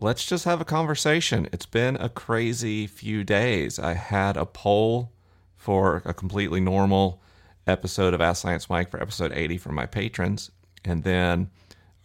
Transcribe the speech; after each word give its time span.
let's 0.00 0.24
just 0.24 0.44
have 0.44 0.60
a 0.60 0.64
conversation. 0.64 1.48
It's 1.52 1.66
been 1.66 1.96
a 1.96 2.08
crazy 2.08 2.86
few 2.86 3.24
days. 3.24 3.78
I 3.78 3.94
had 3.94 4.36
a 4.36 4.46
poll 4.46 5.12
for 5.56 6.02
a 6.04 6.14
completely 6.14 6.60
normal 6.60 7.20
episode 7.66 8.14
of 8.14 8.20
Ask 8.20 8.42
Science 8.42 8.70
Mike 8.70 8.90
for 8.90 9.02
episode 9.02 9.32
80 9.32 9.58
from 9.58 9.74
my 9.74 9.86
patrons. 9.86 10.50
And 10.84 11.02
then 11.02 11.50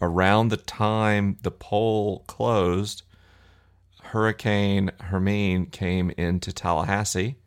around 0.01 0.49
the 0.49 0.57
time 0.57 1.37
the 1.43 1.51
poll 1.51 2.23
closed, 2.27 3.03
Hurricane 4.01 4.91
Hermine 4.99 5.67
came 5.67 6.09
into 6.17 6.51
Tallahassee 6.51 7.37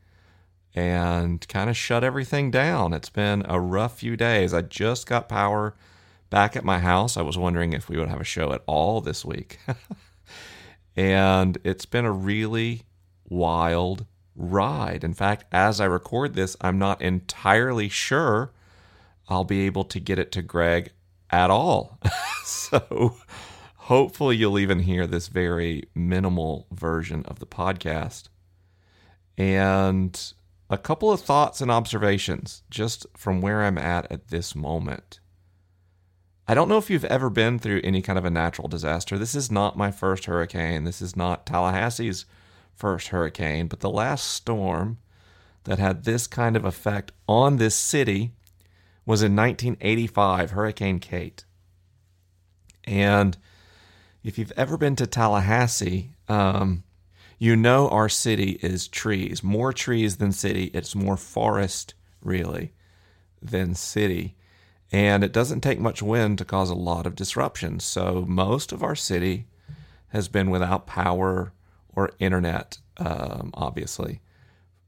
and 0.75 1.47
kind 1.49 1.69
of 1.69 1.77
shut 1.77 2.05
everything 2.05 2.51
down. 2.51 2.93
It's 2.93 3.11
been 3.11 3.45
a 3.49 3.61
rough 3.61 3.99
few 3.99 4.17
days. 4.17 4.55
I 4.55 4.63
just 4.63 5.07
got 5.07 5.29
power 5.29 5.75
back 6.31 6.55
at 6.55 6.65
my 6.65 6.79
house. 6.79 7.17
I 7.17 7.23
was 7.23 7.37
wondering 7.37 7.73
if 7.73 7.89
we 7.89 7.99
would 7.99 8.09
have 8.09 8.21
a 8.21 8.25
show 8.25 8.53
at 8.53 8.63
all 8.67 9.01
this 9.01 9.25
week. 9.25 9.59
and 10.97 11.59
it's 11.63 11.87
been 11.87 12.05
a 12.05 12.13
really 12.13 12.82
wild 13.29 14.07
ride. 14.35 15.04
In 15.04 15.14
fact, 15.14 15.45
as 15.53 15.81
I 15.81 15.85
record 15.85 16.35
this, 16.35 16.57
I'm 16.61 16.79
not 16.79 17.03
entirely 17.03 17.89
sure 17.89 18.53
I'll 19.29 19.45
be 19.45 19.63
able 19.63 19.85
to 19.85 20.01
get 20.01 20.18
it 20.18 20.32
to 20.32 20.43
Greg 20.43 20.93
at 21.31 21.51
all. 21.51 21.99
so 22.45 23.17
hopefully, 23.77 24.37
you'll 24.37 24.59
even 24.59 24.81
hear 24.81 25.07
this 25.07 25.29
very 25.29 25.85
minimal 25.95 26.67
version 26.71 27.25
of 27.26 27.39
the 27.39 27.46
podcast. 27.46 28.29
And 29.37 30.32
a 30.71 30.79
couple 30.79 31.13
of 31.13 31.21
thoughts 31.21 31.61
and 31.61 31.71
observations 31.71 32.62
just 32.70 33.06
from 33.17 33.41
where 33.41 33.62
I'm 33.62 33.78
at 33.78 34.11
at 34.11 34.28
this 34.28 34.55
moment. 34.55 35.20
I 36.48 36.55
don't 36.55 36.69
know 36.69 36.78
if 36.78 36.91
you've 36.91 37.05
ever 37.05 37.28
been 37.28 37.59
through 37.59 37.81
any 37.83 38.03
kind 38.03 38.19
of 38.19 38.25
a 38.25 38.31
natural 38.31 38.69
disaster. 38.69 39.19
This 39.19 39.34
is 39.34 39.50
not 39.50 39.77
my 39.77 39.91
first 39.91 40.27
hurricane. 40.27 40.84
This 40.84 41.03
is 41.03 41.17
not 41.17 41.45
Tallahassee's 41.45 42.25
first 42.73 43.09
hurricane, 43.09 43.67
but 43.67 43.81
the 43.81 43.91
last 43.91 44.27
storm 44.28 44.98
that 45.65 45.79
had 45.81 46.05
this 46.05 46.29
kind 46.29 46.57
of 46.57 46.65
effect 46.65 47.11
on 47.29 47.57
this 47.57 47.75
city 47.75 48.31
was 49.05 49.23
in 49.23 49.35
1985, 49.35 50.53
Hurricane 50.53 51.01
Kate. 51.01 51.45
And 52.85 53.37
if 54.23 54.39
you've 54.39 54.53
ever 54.57 54.77
been 54.77 54.95
to 54.97 55.07
Tallahassee, 55.07 56.11
um, 56.29 56.85
you 57.39 57.57
know 57.57 57.89
our 57.89 58.09
city 58.09 58.59
is 58.63 58.89
trees, 58.89 59.42
more 59.42 59.73
trees 59.73 60.17
than 60.17 60.33
city. 60.33 60.70
It's 60.73 60.95
more 60.95 61.17
forest, 61.17 61.95
really, 62.23 62.73
than 63.42 63.75
city. 63.75 64.37
And 64.92 65.25
it 65.25 65.33
doesn't 65.33 65.62
take 65.62 65.81
much 65.81 66.03
wind 66.03 66.39
to 66.39 66.45
cause 66.45 66.70
a 66.70 66.75
lot 66.75 67.06
of 67.06 67.17
disruption. 67.17 67.81
So 67.81 68.25
most 68.29 68.73
of 68.73 68.83
our 68.83 68.95
city 68.95 69.47
has 70.09 70.29
been 70.29 70.51
without 70.51 70.87
power 70.87 71.53
or 71.95 72.12
internet, 72.19 72.79
um, 72.98 73.51
obviously, 73.55 74.20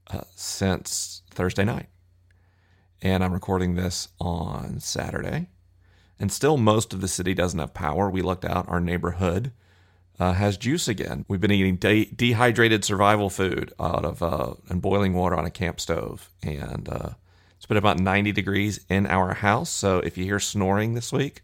uh, 0.07 0.21
since 0.35 1.21
Thursday 1.31 1.65
night. 1.65 1.87
And 3.01 3.23
I'm 3.23 3.33
recording 3.33 3.75
this 3.75 4.09
on 4.19 4.79
Saturday. 4.79 5.49
And 6.19 6.31
still, 6.31 6.57
most 6.57 6.93
of 6.93 7.01
the 7.01 7.07
city 7.07 7.33
doesn't 7.33 7.59
have 7.59 7.73
power. 7.73 8.09
We 8.09 8.21
looked 8.21 8.45
out, 8.45 8.67
our 8.67 8.81
neighborhood 8.81 9.51
uh, 10.19 10.33
has 10.33 10.57
juice 10.57 10.87
again. 10.87 11.23
We've 11.27 11.39
been 11.39 11.51
eating 11.51 11.77
de- 11.77 12.11
dehydrated 12.13 12.83
survival 12.83 13.29
food 13.29 13.73
out 13.79 14.03
of 14.03 14.21
uh, 14.21 14.55
and 14.67 14.81
boiling 14.81 15.13
water 15.13 15.35
on 15.35 15.45
a 15.45 15.51
camp 15.51 15.79
stove. 15.79 16.29
And 16.43 16.89
uh, 16.89 17.09
it's 17.59 17.65
been 17.65 17.75
about 17.75 17.99
90 17.99 18.31
degrees 18.31 18.79
in 18.87 19.05
our 19.05 19.33
house. 19.33 19.69
So 19.69 19.99
if 19.99 20.17
you 20.17 20.23
hear 20.23 20.39
snoring 20.39 20.93
this 20.93 21.11
week, 21.11 21.41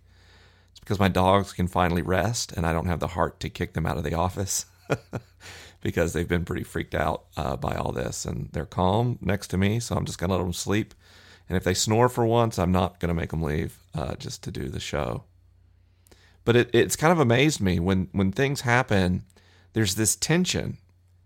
it's 0.72 0.80
because 0.80 0.98
my 0.98 1.10
dogs 1.10 1.52
can 1.52 1.68
finally 1.68 2.02
rest 2.02 2.54
and 2.54 2.66
I 2.66 2.72
don't 2.72 2.88
have 2.88 3.02
the 3.02 3.08
heart 3.08 3.42
to 3.42 3.50
kick 3.50 3.74
them 3.74 3.86
out 3.86 3.98
of 3.98 4.06
the 4.06 4.14
office. 4.14 4.66
because 5.82 6.14
they've 6.14 6.30
been 6.30 6.46
pretty 6.46 6.64
freaked 6.64 6.96
out 6.96 7.26
uh, 7.36 7.58
by 7.58 7.76
all 7.76 7.92
this 7.92 8.24
and 8.24 8.50
they're 8.54 8.66
calm 8.66 9.20
next 9.20 9.50
to 9.50 9.58
me. 9.58 9.78
So 9.82 9.94
I'm 9.94 10.06
just 10.06 10.18
going 10.18 10.30
to 10.30 10.38
let 10.38 10.42
them 10.42 10.54
sleep. 10.54 10.94
And 11.50 11.58
if 11.58 11.66
they 11.66 11.74
snore 11.74 12.08
for 12.08 12.26
once, 12.26 12.58
I'm 12.58 12.72
not 12.72 13.02
going 13.02 13.10
to 13.10 13.14
make 13.14 13.32
them 13.32 13.44
leave 13.44 13.78
uh, 13.94 14.16
just 14.16 14.42
to 14.44 14.52
do 14.52 14.70
the 14.70 14.80
show. 14.80 15.26
But 16.46 16.56
it, 16.56 16.70
it's 16.74 16.96
kind 16.96 17.12
of 17.12 17.20
amazed 17.20 17.60
me 17.60 17.82
when, 17.82 18.08
when 18.14 18.32
things 18.32 18.62
happen, 18.62 19.26
there's 19.74 19.96
this 19.96 20.16
tension 20.16 20.78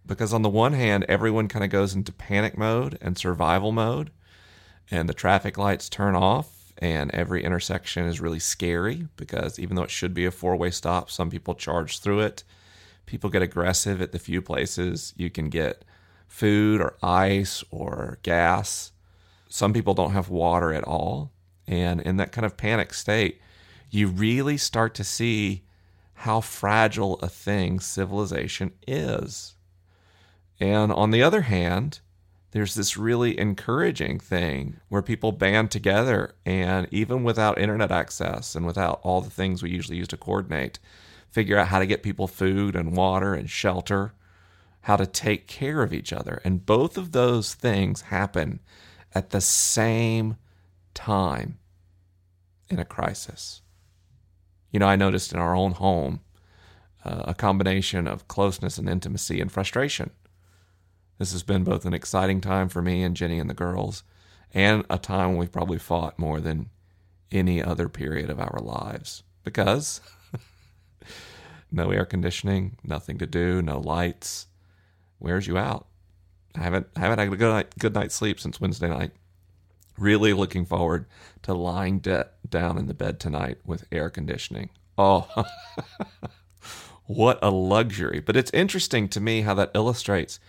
because, 0.05 0.33
on 0.33 0.41
the 0.41 0.49
one 0.49 0.73
hand, 0.73 1.05
everyone 1.07 1.47
kind 1.47 1.63
of 1.63 1.69
goes 1.69 1.93
into 1.93 2.11
panic 2.11 2.57
mode 2.57 2.97
and 2.99 3.15
survival 3.15 3.71
mode, 3.71 4.09
and 4.91 5.07
the 5.07 5.13
traffic 5.13 5.57
lights 5.57 5.89
turn 5.89 6.15
off, 6.15 6.73
and 6.77 7.11
every 7.11 7.43
intersection 7.43 8.05
is 8.05 8.21
really 8.21 8.39
scary 8.39 9.07
because 9.15 9.59
even 9.59 9.75
though 9.75 9.83
it 9.83 9.91
should 9.91 10.13
be 10.13 10.25
a 10.25 10.31
four 10.31 10.55
way 10.55 10.71
stop, 10.71 11.09
some 11.11 11.29
people 11.29 11.55
charge 11.55 11.99
through 11.99 12.21
it 12.21 12.43
people 13.09 13.31
get 13.31 13.41
aggressive 13.41 14.03
at 14.03 14.11
the 14.11 14.19
few 14.19 14.39
places 14.39 15.15
you 15.17 15.31
can 15.31 15.49
get 15.49 15.83
food 16.27 16.79
or 16.79 16.95
ice 17.01 17.63
or 17.71 18.19
gas. 18.21 18.91
Some 19.49 19.73
people 19.73 19.95
don't 19.95 20.11
have 20.11 20.29
water 20.29 20.71
at 20.71 20.83
all. 20.83 21.31
And 21.67 22.01
in 22.01 22.17
that 22.17 22.31
kind 22.31 22.45
of 22.45 22.55
panic 22.55 22.93
state, 22.93 23.41
you 23.89 24.07
really 24.07 24.57
start 24.57 24.93
to 24.95 25.03
see 25.03 25.63
how 26.13 26.39
fragile 26.39 27.17
a 27.19 27.27
thing 27.27 27.79
civilization 27.79 28.73
is. 28.87 29.55
And 30.59 30.91
on 30.91 31.09
the 31.09 31.23
other 31.23 31.41
hand, 31.41 32.01
there's 32.51 32.73
this 32.73 32.97
really 32.97 33.39
encouraging 33.39 34.19
thing 34.19 34.77
where 34.89 35.01
people 35.01 35.31
band 35.31 35.69
together 35.69 36.35
and 36.45 36.87
even 36.91 37.23
without 37.23 37.59
internet 37.59 37.91
access 37.91 38.55
and 38.55 38.65
without 38.65 38.99
all 39.03 39.21
the 39.21 39.29
things 39.29 39.61
we 39.61 39.69
usually 39.69 39.97
use 39.97 40.07
to 40.07 40.17
coordinate, 40.17 40.79
figure 41.29 41.57
out 41.57 41.67
how 41.67 41.79
to 41.79 41.85
get 41.85 42.01
people 42.01 42.27
food 42.27 42.75
and 42.75 42.97
water 42.97 43.35
and 43.35 43.49
shelter, 43.49 44.13
how 44.81 44.95
to 44.95 45.05
take 45.05 45.47
care 45.47 45.83
of 45.83 45.93
each 45.93 46.11
other. 46.11 46.41
And 46.43 46.65
both 46.65 46.97
of 46.97 47.11
those 47.11 47.53
things 47.53 48.01
happen 48.01 48.59
at 49.13 49.29
the 49.29 49.41
same 49.41 50.37
time 50.95 51.59
in 52.67 52.79
a 52.79 52.85
crisis. 52.85 53.61
You 54.71 54.79
know, 54.79 54.87
I 54.87 54.95
noticed 54.95 55.33
in 55.33 55.39
our 55.39 55.55
own 55.55 55.73
home 55.73 56.21
uh, 57.03 57.23
a 57.25 57.33
combination 57.33 58.07
of 58.07 58.27
closeness 58.27 58.77
and 58.77 58.89
intimacy 58.89 59.39
and 59.39 59.51
frustration. 59.51 60.11
This 61.19 61.33
has 61.33 61.43
been 61.43 61.65
both 61.65 61.85
an 61.85 61.93
exciting 61.93 62.39
time 62.39 62.69
for 62.69 62.81
me 62.81 63.03
and 63.03 63.15
Jenny 63.15 63.39
and 63.39 63.49
the 63.49 63.53
girls, 63.53 64.03
and 64.53 64.85
a 64.89 64.97
time 64.97 65.29
when 65.29 65.37
we've 65.37 65.51
probably 65.51 65.77
fought 65.77 66.17
more 66.17 66.39
than 66.39 66.69
any 67.29 67.61
other 67.61 67.89
period 67.89 68.29
of 68.29 68.39
our 68.39 68.59
lives 68.59 69.23
because 69.43 70.01
no 71.71 71.91
air 71.91 72.05
conditioning, 72.05 72.77
nothing 72.83 73.17
to 73.17 73.27
do, 73.27 73.61
no 73.61 73.79
lights. 73.79 74.47
Wears 75.19 75.45
you 75.45 75.57
out. 75.57 75.87
I 76.55 76.61
haven't 76.61 76.87
I 76.95 77.01
haven't 77.01 77.19
had 77.19 77.33
a 77.33 77.35
good 77.35 77.49
night, 77.49 77.77
good 77.77 77.93
night's 77.93 78.15
sleep 78.15 78.39
since 78.39 78.61
Wednesday 78.61 78.87
night. 78.87 79.11
Really 79.97 80.31
looking 80.31 80.65
forward 80.65 81.05
to 81.41 81.53
lying 81.53 81.99
de- 81.99 82.29
down 82.49 82.77
in 82.77 82.87
the 82.87 82.93
bed 82.93 83.19
tonight 83.19 83.57
with 83.65 83.85
air 83.91 84.09
conditioning. 84.09 84.69
Oh, 84.97 85.27
what 87.05 87.37
a 87.41 87.51
luxury! 87.51 88.21
But 88.21 88.37
it's 88.37 88.51
interesting 88.51 89.09
to 89.09 89.19
me 89.19 89.41
how 89.41 89.53
that 89.55 89.71
illustrates 89.75 90.39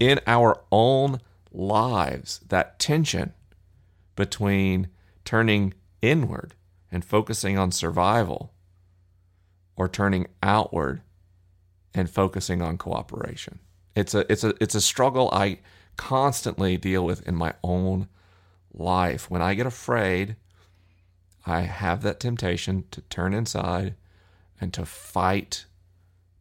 in 0.00 0.20
our 0.26 0.60
own 0.72 1.20
lives 1.52 2.40
that 2.48 2.78
tension 2.78 3.32
between 4.16 4.88
turning 5.24 5.74
inward 6.02 6.54
and 6.90 7.04
focusing 7.04 7.58
on 7.58 7.72
survival 7.72 8.52
or 9.76 9.88
turning 9.88 10.26
outward 10.42 11.02
and 11.94 12.10
focusing 12.10 12.60
on 12.60 12.76
cooperation. 12.76 13.58
It's 13.94 14.14
a 14.14 14.30
it's 14.30 14.44
a 14.44 14.54
it's 14.60 14.74
a 14.74 14.80
struggle 14.80 15.30
I 15.32 15.58
constantly 15.96 16.76
deal 16.76 17.04
with 17.04 17.26
in 17.26 17.36
my 17.36 17.54
own 17.62 18.08
life. 18.72 19.30
When 19.30 19.42
I 19.42 19.54
get 19.54 19.66
afraid, 19.66 20.36
I 21.46 21.60
have 21.60 22.02
that 22.02 22.20
temptation 22.20 22.84
to 22.90 23.00
turn 23.02 23.34
inside 23.34 23.94
and 24.60 24.72
to 24.74 24.84
fight 24.84 25.66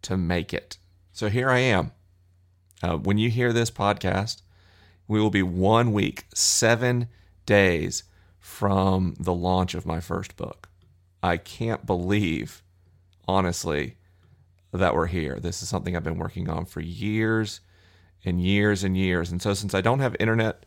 to 0.04 0.18
make 0.18 0.54
it. 0.54 0.78
So 1.12 1.30
here 1.30 1.50
I 1.50 1.60
am. 1.60 1.92
Uh, 2.84 2.98
when 2.98 3.18
you 3.18 3.30
hear 3.30 3.52
this 3.52 3.72
podcast, 3.72 4.42
we 5.08 5.20
will 5.20 5.32
be 5.32 5.42
one 5.42 5.92
week, 5.92 6.26
seven 6.36 7.08
days 7.46 8.04
from 8.40 9.16
the 9.20 9.34
launch 9.34 9.74
of 9.74 9.86
my 9.86 10.00
first 10.00 10.36
book. 10.36 10.70
I 11.24 11.38
can't 11.38 11.86
believe 11.86 12.62
honestly, 13.28 13.98
that 14.72 14.96
we're 14.96 15.08
here. 15.08 15.40
This 15.40 15.62
is 15.62 15.70
something 15.70 15.96
I've 15.96 16.04
been 16.04 16.18
working 16.18 16.50
on 16.50 16.66
for 16.66 16.82
years 16.82 17.62
and 18.26 18.42
years 18.42 18.84
and 18.84 18.98
years. 18.98 19.32
And 19.32 19.42
so, 19.42 19.54
since 19.54 19.74
I 19.74 19.82
don't 19.82 20.00
have 20.00 20.16
internet 20.20 20.66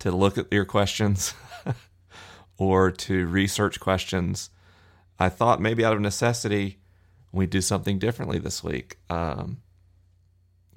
to 0.00 0.10
look 0.10 0.38
at 0.38 0.52
your 0.52 0.64
questions 0.64 1.34
or 2.58 2.90
to 2.90 3.26
research 3.26 3.80
questions, 3.80 4.50
I 5.18 5.28
thought 5.28 5.60
maybe 5.60 5.84
out 5.84 5.94
of 5.94 6.00
necessity, 6.00 6.78
we'd 7.32 7.50
do 7.50 7.60
something 7.60 7.98
differently 7.98 8.38
this 8.38 8.62
week. 8.62 8.98
Um, 9.10 9.58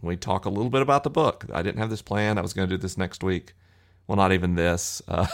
we 0.01 0.17
talk 0.17 0.45
a 0.45 0.49
little 0.49 0.69
bit 0.69 0.81
about 0.81 1.03
the 1.03 1.09
book. 1.09 1.45
I 1.53 1.61
didn't 1.61 1.79
have 1.79 1.89
this 1.89 2.01
plan. 2.01 2.37
I 2.37 2.41
was 2.41 2.53
going 2.53 2.67
to 2.67 2.75
do 2.75 2.81
this 2.81 2.97
next 2.97 3.23
week. 3.23 3.53
Well, 4.07 4.15
not 4.15 4.31
even 4.31 4.55
this. 4.55 5.01
Uh, 5.07 5.27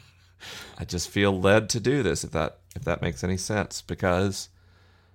I 0.78 0.84
just 0.84 1.08
feel 1.08 1.38
led 1.38 1.68
to 1.70 1.80
do 1.80 2.02
this. 2.02 2.24
If 2.24 2.32
that 2.32 2.58
if 2.74 2.84
that 2.84 3.02
makes 3.02 3.22
any 3.22 3.36
sense, 3.36 3.82
because 3.82 4.48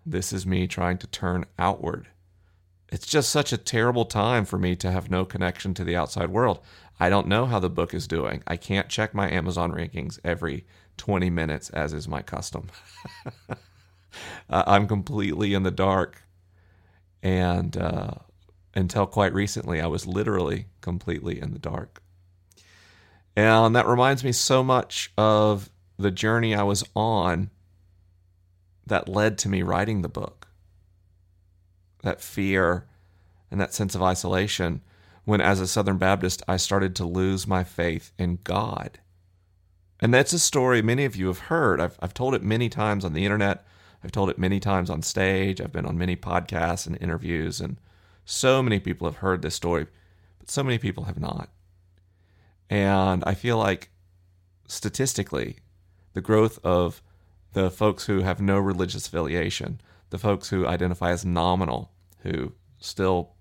this 0.05 0.31
is 0.31 0.45
me 0.45 0.65
trying 0.67 0.97
to 0.99 1.07
turn 1.07 1.45
outward 1.57 2.07
it's 2.91 3.05
just 3.05 3.29
such 3.29 3.53
a 3.53 3.57
terrible 3.57 4.05
time 4.05 4.45
for 4.45 4.57
me 4.57 4.75
to 4.77 4.91
have 4.91 5.11
no 5.11 5.25
connection 5.25 5.73
to 5.75 5.83
the 5.83 5.95
outside 5.95 6.29
world. 6.29 6.59
I 6.99 7.09
don't 7.09 7.27
know 7.27 7.45
how 7.45 7.59
the 7.59 7.69
book 7.69 7.93
is 7.93 8.07
doing. 8.07 8.43
I 8.47 8.57
can't 8.57 8.89
check 8.89 9.13
my 9.13 9.29
Amazon 9.29 9.71
rankings 9.71 10.19
every 10.23 10.65
20 10.97 11.29
minutes, 11.29 11.69
as 11.69 11.93
is 11.93 12.07
my 12.07 12.21
custom. 12.21 12.67
I'm 14.49 14.87
completely 14.87 15.53
in 15.53 15.63
the 15.63 15.71
dark. 15.71 16.23
And 17.21 17.77
uh, 17.77 18.15
until 18.75 19.05
quite 19.05 19.33
recently, 19.33 19.81
I 19.81 19.87
was 19.87 20.05
literally 20.05 20.67
completely 20.81 21.41
in 21.41 21.53
the 21.53 21.59
dark. 21.59 22.01
And 23.35 23.75
that 23.75 23.87
reminds 23.87 24.23
me 24.23 24.31
so 24.31 24.63
much 24.63 25.11
of 25.17 25.69
the 25.97 26.11
journey 26.11 26.53
I 26.55 26.63
was 26.63 26.83
on 26.95 27.49
that 28.85 29.07
led 29.07 29.37
to 29.39 29.49
me 29.49 29.61
writing 29.61 30.01
the 30.01 30.09
book. 30.09 30.47
That 32.03 32.21
fear 32.21 32.87
and 33.51 33.59
that 33.59 33.73
sense 33.73 33.95
of 33.95 34.03
isolation 34.03 34.81
when, 35.25 35.41
as 35.41 35.59
a 35.59 35.67
Southern 35.67 35.97
Baptist, 35.97 36.41
I 36.47 36.57
started 36.57 36.95
to 36.95 37.05
lose 37.05 37.45
my 37.45 37.63
faith 37.63 38.11
in 38.17 38.39
God. 38.43 38.99
And 39.99 40.13
that's 40.13 40.33
a 40.33 40.39
story 40.39 40.81
many 40.81 41.05
of 41.05 41.15
you 41.15 41.27
have 41.27 41.39
heard. 41.39 41.81
I've, 41.81 41.97
I've 42.01 42.13
told 42.13 42.33
it 42.33 42.41
many 42.41 42.69
times 42.69 43.03
on 43.03 43.13
the 43.13 43.25
internet. 43.25 43.65
I've 44.03 44.11
told 44.11 44.29
it 44.29 44.39
many 44.39 44.59
times 44.59 44.89
on 44.89 45.01
stage. 45.01 45.59
I've 45.59 45.73
been 45.73 45.85
on 45.85 45.97
many 45.97 46.15
podcasts 46.15 46.87
and 46.87 46.97
interviews, 47.01 47.59
and 47.59 47.77
so 48.29 48.61
many 48.61 48.79
people 48.79 49.07
have 49.07 49.17
heard 49.17 49.41
this 49.41 49.55
story, 49.55 49.87
but 50.37 50.51
so 50.51 50.63
many 50.63 50.77
people 50.77 51.05
have 51.05 51.19
not. 51.19 51.49
And 52.69 53.23
I 53.25 53.33
feel 53.33 53.57
like 53.57 53.89
statistically, 54.67 55.57
the 56.13 56.21
growth 56.21 56.59
of 56.63 57.01
the 57.53 57.71
folks 57.71 58.05
who 58.05 58.19
have 58.19 58.39
no 58.39 58.59
religious 58.59 59.07
affiliation, 59.07 59.81
the 60.11 60.19
folks 60.19 60.49
who 60.49 60.67
identify 60.67 61.09
as 61.09 61.25
nominal, 61.25 61.91
who 62.19 62.53
still 62.77 63.31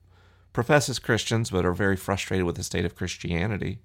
profess 0.55 0.89
as 0.89 0.99
Christians 0.99 1.51
but 1.51 1.67
are 1.67 1.75
very 1.75 1.97
frustrated 1.97 2.47
with 2.47 2.57
the 2.57 2.63
state 2.63 2.87
of 2.87 2.97
Christianity. 2.97 3.81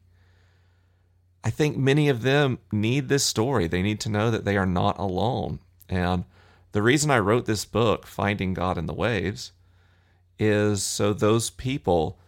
I 1.44 1.50
think 1.50 1.76
many 1.76 2.08
of 2.08 2.22
them 2.22 2.60
need 2.72 3.10
this 3.10 3.26
story. 3.26 3.68
They 3.68 3.82
need 3.82 4.00
to 4.02 4.10
know 4.10 4.32
that 4.32 4.46
they 4.46 4.56
are 4.56 4.66
not 4.66 4.98
alone. 4.98 5.60
And 5.90 6.24
the 6.72 6.82
reason 6.82 7.12
I 7.12 7.20
wrote 7.20 7.46
this 7.46 7.66
book, 7.66 8.08
Finding 8.08 8.54
God 8.54 8.78
in 8.78 8.86
the 8.86 8.94
Waves, 8.94 9.52
is 10.40 10.84
so 10.84 11.14
those 11.14 11.50
people 11.50 12.20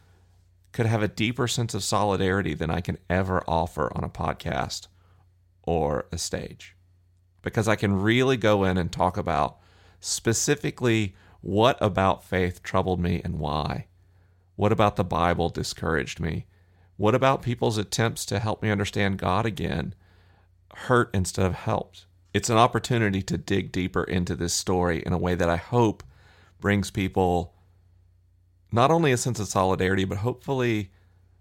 could 0.71 0.85
have 0.85 1.01
a 1.01 1.07
deeper 1.07 1.47
sense 1.47 1.73
of 1.73 1.83
solidarity 1.83 2.53
than 2.53 2.69
I 2.69 2.81
can 2.81 2.97
ever 3.09 3.43
offer 3.47 3.91
on 3.95 4.03
a 4.03 4.09
podcast 4.09 4.87
or 5.63 6.05
a 6.11 6.17
stage. 6.17 6.75
Because 7.41 7.67
I 7.67 7.75
can 7.75 7.95
really 8.01 8.37
go 8.37 8.63
in 8.63 8.77
and 8.77 8.91
talk 8.91 9.17
about 9.17 9.57
specifically 9.99 11.15
what 11.41 11.77
about 11.81 12.23
faith 12.23 12.61
troubled 12.61 12.99
me 12.99 13.21
and 13.23 13.39
why? 13.39 13.87
What 14.55 14.71
about 14.71 14.95
the 14.95 15.03
Bible 15.03 15.49
discouraged 15.49 16.19
me? 16.19 16.45
What 16.97 17.15
about 17.15 17.41
people's 17.41 17.77
attempts 17.77 18.25
to 18.27 18.39
help 18.39 18.61
me 18.61 18.69
understand 18.69 19.17
God 19.17 19.45
again 19.45 19.95
hurt 20.73 21.09
instead 21.13 21.45
of 21.45 21.53
helped? 21.53 22.05
It's 22.33 22.49
an 22.49 22.57
opportunity 22.57 23.21
to 23.23 23.37
dig 23.37 23.71
deeper 23.71 24.03
into 24.03 24.35
this 24.35 24.53
story 24.53 25.01
in 25.05 25.13
a 25.13 25.17
way 25.17 25.35
that 25.35 25.49
I 25.49 25.55
hope 25.55 26.03
brings 26.59 26.91
people 26.91 27.54
not 28.75 28.91
only 28.91 29.11
a 29.11 29.17
sense 29.17 29.39
of 29.39 29.47
solidarity, 29.47 30.05
but 30.05 30.19
hopefully 30.19 30.91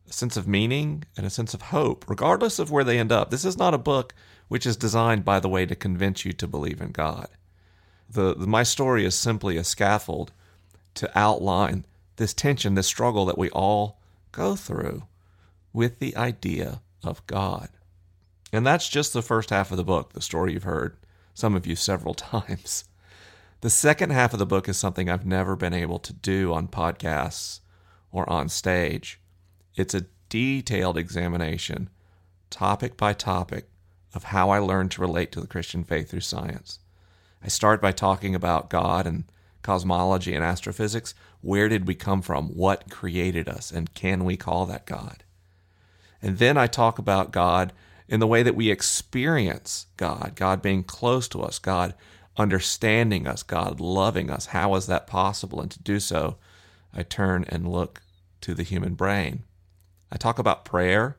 a 0.09 0.13
sense 0.13 0.37
of 0.37 0.47
meaning 0.49 1.05
and 1.17 1.27
a 1.27 1.31
sense 1.31 1.53
of 1.53 1.63
hope, 1.63 2.09
regardless 2.09 2.59
of 2.59 2.71
where 2.71 2.85
they 2.85 2.99
end 2.99 3.13
up. 3.13 3.31
This 3.31 3.45
is 3.45 3.59
not 3.59 3.75
a 3.75 3.79
book 3.79 4.15
which 4.49 4.67
is 4.67 4.77
designed, 4.77 5.25
by 5.25 5.41
the 5.41 5.49
way, 5.49 5.67
to 5.67 5.75
convince 5.75 6.25
you 6.25 6.33
to 6.33 6.47
believe 6.47 6.81
in 6.81 6.93
God. 6.93 7.29
The, 8.09 8.35
the, 8.35 8.47
my 8.47 8.63
story 8.63 9.05
is 9.05 9.15
simply 9.15 9.57
a 9.57 9.65
scaffold 9.65 10.33
to 10.95 11.19
outline 11.19 11.85
this 12.17 12.33
tension, 12.33 12.75
this 12.75 12.87
struggle 12.87 13.25
that 13.27 13.39
we 13.39 13.51
all 13.51 13.99
go 14.31 14.55
through 14.55 15.03
with 15.73 15.99
the 15.99 16.17
idea 16.17 16.81
of 17.03 17.27
God. 17.27 17.69
And 18.53 18.65
that's 18.65 18.89
just 18.89 19.13
the 19.13 19.23
first 19.23 19.51
half 19.51 19.73
of 19.73 19.77
the 19.77 19.85
book, 19.85 20.13
the 20.13 20.21
story 20.21 20.53
you've 20.53 20.63
heard, 20.63 20.97
some 21.35 21.57
of 21.57 21.67
you 21.67 21.75
several 21.75 22.15
times. 22.15 22.85
The 23.65 23.71
second 23.71 24.11
half 24.11 24.35
of 24.35 24.39
the 24.39 24.45
book 24.45 24.69
is 24.69 24.77
something 24.77 25.09
I've 25.09 25.25
never 25.25 25.57
been 25.57 25.73
able 25.73 25.99
to 26.01 26.13
do 26.13 26.53
on 26.53 26.69
podcasts 26.69 27.61
or 28.13 28.29
on 28.29 28.51
stage. 28.51 29.19
It's 29.75 29.95
a 29.95 30.05
detailed 30.29 30.99
examination, 30.99 31.89
topic 32.51 32.99
by 32.99 33.15
topic, 33.15 33.71
of 34.13 34.25
how 34.25 34.51
I 34.51 34.59
learned 34.59 34.91
to 34.91 35.01
relate 35.01 35.33
to 35.33 35.41
the 35.41 35.47
Christian 35.47 35.83
faith 35.83 36.11
through 36.11 36.21
science. 36.21 36.81
I 37.43 37.49
start 37.49 37.81
by 37.81 37.93
talking 37.93 38.35
about 38.35 38.69
God 38.69 39.07
and 39.07 39.25
cosmology 39.63 40.35
and 40.35 40.45
astrophysics. 40.45 41.15
Where 41.41 41.71
did 41.71 41.89
we 41.89 41.95
come 41.95 42.21
from? 42.21 42.49
What 42.49 42.91
created 42.91 43.49
us? 43.49 43.71
And 43.71 43.95
can 43.95 44.27
we 44.27 44.37
call 44.37 44.67
that 44.67 44.85
God? 44.85 45.25
And 46.21 46.37
then 46.37 46.59
I 46.59 46.67
talk 46.67 46.99
about 46.99 47.33
God 47.33 47.73
in 48.09 48.21
the 48.21 48.27
way 48.27 48.43
that 48.43 48.57
we 48.57 48.71
experience 48.71 49.87
God, 49.97 50.33
God 50.35 50.61
being 50.61 50.85
close 50.85 51.29
to 51.29 51.41
us, 51.41 51.59
God 51.59 51.95
understanding 52.37 53.27
us, 53.27 53.43
God 53.43 53.81
loving 53.81 54.31
us. 54.31 54.47
How 54.47 54.75
is 54.75 54.87
that 54.87 55.07
possible? 55.07 55.61
And 55.61 55.71
to 55.71 55.83
do 55.83 56.01
so, 56.01 56.37
I 56.93 57.03
turn 57.03 57.45
and 57.49 57.69
look 57.69 58.03
to 58.43 58.55
the 58.55 58.63
human 58.63 58.95
brain. 58.95 59.45
I 60.11 60.17
talk 60.17 60.39
about 60.39 60.65
prayer 60.65 61.17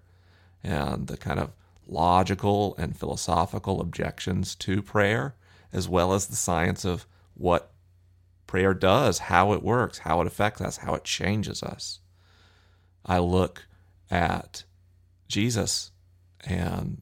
and 0.64 1.08
the 1.08 1.18
kind 1.18 1.40
of 1.40 1.54
logical 1.88 2.76
and 2.78 2.98
philosophical 2.98 3.82
objections 3.82 4.56
to 4.56 4.82
prayer 4.82 5.36
as 5.72 5.88
well 5.88 6.14
as 6.14 6.28
the 6.28 6.36
science 6.36 6.86
of 6.86 7.06
what 7.34 7.72
prayer 8.48 8.74
does, 8.74 9.20
how 9.20 9.52
it 9.54 9.64
works, 9.64 10.00
how 10.00 10.22
it 10.22 10.28
affects 10.28 10.62
us, 10.62 10.78
how 10.78 10.96
it 10.96 11.04
changes 11.04 11.62
us. 11.62 12.00
I 13.06 13.20
look 13.20 13.68
at 14.10 14.64
Jesus 15.28 15.92
and 16.46 17.02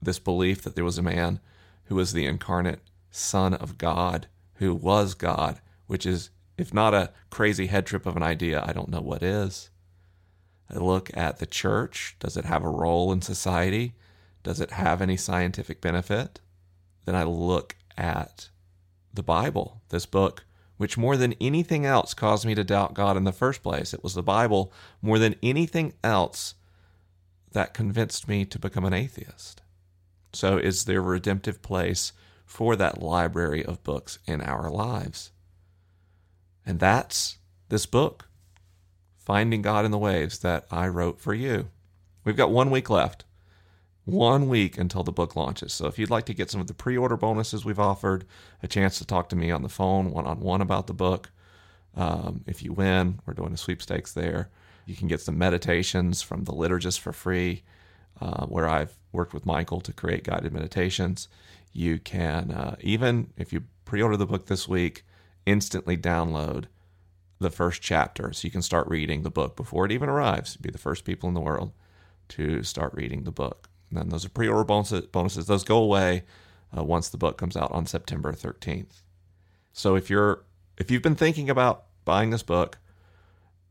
this 0.00 0.18
belief 0.18 0.62
that 0.62 0.74
there 0.74 0.84
was 0.84 0.98
a 0.98 1.02
man 1.02 1.40
who 1.84 1.94
was 1.94 2.12
the 2.12 2.26
incarnate 2.26 2.80
Son 3.12 3.54
of 3.54 3.78
God, 3.78 4.26
who 4.54 4.74
was 4.74 5.14
God, 5.14 5.60
which 5.86 6.06
is, 6.06 6.30
if 6.58 6.74
not 6.74 6.94
a 6.94 7.12
crazy 7.30 7.66
head 7.66 7.86
trip 7.86 8.06
of 8.06 8.16
an 8.16 8.22
idea, 8.22 8.64
I 8.66 8.72
don't 8.72 8.88
know 8.88 9.00
what 9.00 9.22
is. 9.22 9.70
I 10.70 10.78
look 10.78 11.14
at 11.14 11.38
the 11.38 11.46
church. 11.46 12.16
Does 12.18 12.36
it 12.36 12.46
have 12.46 12.64
a 12.64 12.70
role 12.70 13.12
in 13.12 13.20
society? 13.20 13.94
Does 14.42 14.60
it 14.60 14.72
have 14.72 15.00
any 15.00 15.16
scientific 15.16 15.80
benefit? 15.80 16.40
Then 17.04 17.14
I 17.14 17.24
look 17.24 17.76
at 17.96 18.48
the 19.12 19.22
Bible, 19.22 19.82
this 19.90 20.06
book, 20.06 20.46
which 20.78 20.96
more 20.96 21.16
than 21.16 21.34
anything 21.40 21.84
else 21.84 22.14
caused 22.14 22.46
me 22.46 22.54
to 22.54 22.64
doubt 22.64 22.94
God 22.94 23.16
in 23.16 23.24
the 23.24 23.32
first 23.32 23.62
place. 23.62 23.92
It 23.92 24.02
was 24.02 24.14
the 24.14 24.22
Bible 24.22 24.72
more 25.02 25.18
than 25.18 25.36
anything 25.42 25.92
else 26.02 26.54
that 27.52 27.74
convinced 27.74 28.26
me 28.26 28.46
to 28.46 28.58
become 28.58 28.84
an 28.84 28.94
atheist. 28.94 29.60
So, 30.32 30.56
is 30.56 30.86
there 30.86 31.00
a 31.00 31.02
redemptive 31.02 31.60
place 31.60 32.12
for 32.52 32.76
that 32.76 33.02
library 33.02 33.64
of 33.64 33.82
books 33.82 34.18
in 34.26 34.40
our 34.40 34.70
lives? 34.70 35.32
And 36.64 36.78
that's 36.78 37.38
this 37.68 37.86
book, 37.86 38.28
Finding 39.16 39.62
God 39.62 39.84
in 39.84 39.90
the 39.90 39.98
Waves, 39.98 40.38
that 40.40 40.66
I 40.70 40.86
wrote 40.88 41.20
for 41.20 41.34
you. 41.34 41.70
We've 42.24 42.36
got 42.36 42.50
one 42.50 42.70
week 42.70 42.90
left 42.90 43.24
one 44.04 44.48
week 44.48 44.78
until 44.78 45.02
the 45.02 45.12
book 45.12 45.36
launches. 45.36 45.72
So 45.72 45.86
if 45.86 45.98
you'd 45.98 46.10
like 46.10 46.26
to 46.26 46.34
get 46.34 46.50
some 46.50 46.60
of 46.60 46.66
the 46.66 46.74
pre 46.74 46.96
order 46.96 47.16
bonuses 47.16 47.64
we've 47.64 47.78
offered, 47.78 48.24
a 48.62 48.68
chance 48.68 48.98
to 48.98 49.06
talk 49.06 49.28
to 49.28 49.36
me 49.36 49.50
on 49.50 49.62
the 49.62 49.68
phone 49.68 50.10
one 50.10 50.26
on 50.26 50.40
one 50.40 50.60
about 50.60 50.86
the 50.86 50.94
book, 50.94 51.30
um, 51.94 52.42
if 52.46 52.62
you 52.62 52.72
win, 52.72 53.20
we're 53.26 53.34
doing 53.34 53.52
a 53.52 53.56
sweepstakes 53.56 54.12
there. 54.12 54.48
You 54.86 54.96
can 54.96 55.08
get 55.08 55.20
some 55.20 55.38
meditations 55.38 56.22
from 56.22 56.44
the 56.44 56.52
liturgist 56.52 56.98
for 56.98 57.12
free, 57.12 57.62
uh, 58.20 58.46
where 58.46 58.68
I've 58.68 58.96
worked 59.12 59.34
with 59.34 59.46
Michael 59.46 59.80
to 59.82 59.92
create 59.92 60.24
guided 60.24 60.52
meditations. 60.52 61.28
You 61.72 61.98
can, 61.98 62.50
uh, 62.50 62.76
even 62.80 63.32
if 63.36 63.52
you 63.52 63.64
pre 63.84 64.02
order 64.02 64.16
the 64.16 64.26
book 64.26 64.46
this 64.46 64.68
week, 64.68 65.04
instantly 65.46 65.96
download 65.96 66.66
the 67.38 67.50
first 67.50 67.82
chapter 67.82 68.32
so 68.32 68.46
you 68.46 68.50
can 68.50 68.62
start 68.62 68.86
reading 68.88 69.22
the 69.22 69.30
book 69.30 69.56
before 69.56 69.84
it 69.84 69.92
even 69.92 70.08
arrives. 70.08 70.54
You'd 70.54 70.62
Be 70.62 70.70
the 70.70 70.78
first 70.78 71.04
people 71.04 71.28
in 71.28 71.34
the 71.34 71.40
world 71.40 71.72
to 72.28 72.62
start 72.62 72.94
reading 72.94 73.24
the 73.24 73.32
book. 73.32 73.68
And 73.90 73.98
then 73.98 74.08
those 74.08 74.24
are 74.24 74.30
pre-order 74.30 74.64
bonuses. 74.64 75.06
bonuses. 75.06 75.46
Those 75.46 75.64
go 75.64 75.78
away 75.78 76.24
uh, 76.76 76.82
once 76.82 77.08
the 77.08 77.18
book 77.18 77.36
comes 77.36 77.56
out 77.56 77.70
on 77.72 77.86
September 77.86 78.32
13th. 78.32 79.02
So 79.72 79.96
if 79.96 80.08
you're 80.08 80.44
if 80.78 80.90
you've 80.90 81.02
been 81.02 81.16
thinking 81.16 81.50
about 81.50 81.84
buying 82.04 82.30
this 82.30 82.42
book, 82.42 82.78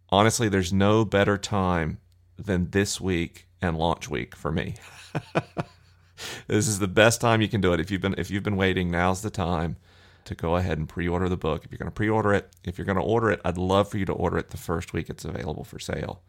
honestly, 0.10 0.50
there's 0.50 0.72
no 0.72 1.04
better 1.04 1.38
time 1.38 2.00
than 2.38 2.70
this 2.72 3.02
week 3.02 3.48
and 3.62 3.78
launch 3.78 4.10
week 4.10 4.36
for 4.36 4.52
me. 4.52 4.76
this 6.48 6.68
is 6.68 6.80
the 6.80 6.88
best 6.88 7.22
time 7.22 7.42
you 7.42 7.48
can 7.48 7.62
do 7.62 7.74
it. 7.74 7.80
If 7.80 7.92
you've 7.92 8.02
been 8.02 8.16
if 8.18 8.30
you've 8.30 8.44
been 8.44 8.58
waiting, 8.58 8.92
now's 8.92 9.22
the 9.22 9.30
time 9.30 9.78
to 10.26 10.36
go 10.36 10.56
ahead 10.56 10.78
and 10.78 10.88
pre-order 10.88 11.28
the 11.28 11.38
book. 11.38 11.66
If 11.66 11.72
you're 11.72 11.80
going 11.80 11.90
to 11.90 11.96
pre-order 11.96 12.34
it, 12.34 12.50
if 12.64 12.78
you're 12.78 12.86
going 12.86 12.98
to 12.98 13.04
order 13.04 13.32
it, 13.32 13.42
I'd 13.44 13.58
love 13.58 13.90
for 13.90 13.98
you 13.98 14.06
to 14.06 14.14
order 14.14 14.38
it 14.38 14.52
the 14.52 14.58
first 14.58 14.94
week 14.94 15.10
it's 15.10 15.26
available 15.26 15.64
for 15.64 15.80
sale. 15.80 16.22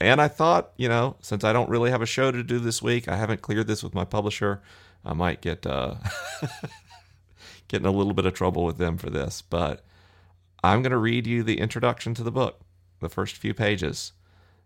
And 0.00 0.20
I 0.20 0.28
thought, 0.28 0.72
you 0.76 0.88
know, 0.88 1.16
since 1.20 1.44
I 1.44 1.52
don't 1.52 1.68
really 1.68 1.90
have 1.90 2.02
a 2.02 2.06
show 2.06 2.32
to 2.32 2.42
do 2.42 2.58
this 2.58 2.82
week, 2.82 3.06
I 3.06 3.16
haven't 3.16 3.42
cleared 3.42 3.68
this 3.68 3.82
with 3.82 3.94
my 3.94 4.04
publisher. 4.04 4.60
I 5.04 5.12
might 5.12 5.40
get 5.40 5.66
uh, 5.66 5.96
get 7.68 7.80
in 7.80 7.86
a 7.86 7.92
little 7.92 8.14
bit 8.14 8.26
of 8.26 8.34
trouble 8.34 8.64
with 8.64 8.78
them 8.78 8.96
for 8.96 9.10
this, 9.10 9.42
but 9.42 9.84
I'm 10.62 10.82
going 10.82 10.92
to 10.92 10.98
read 10.98 11.26
you 11.26 11.42
the 11.42 11.60
introduction 11.60 12.14
to 12.14 12.22
the 12.22 12.32
book, 12.32 12.60
the 13.00 13.08
first 13.08 13.36
few 13.36 13.54
pages, 13.54 14.12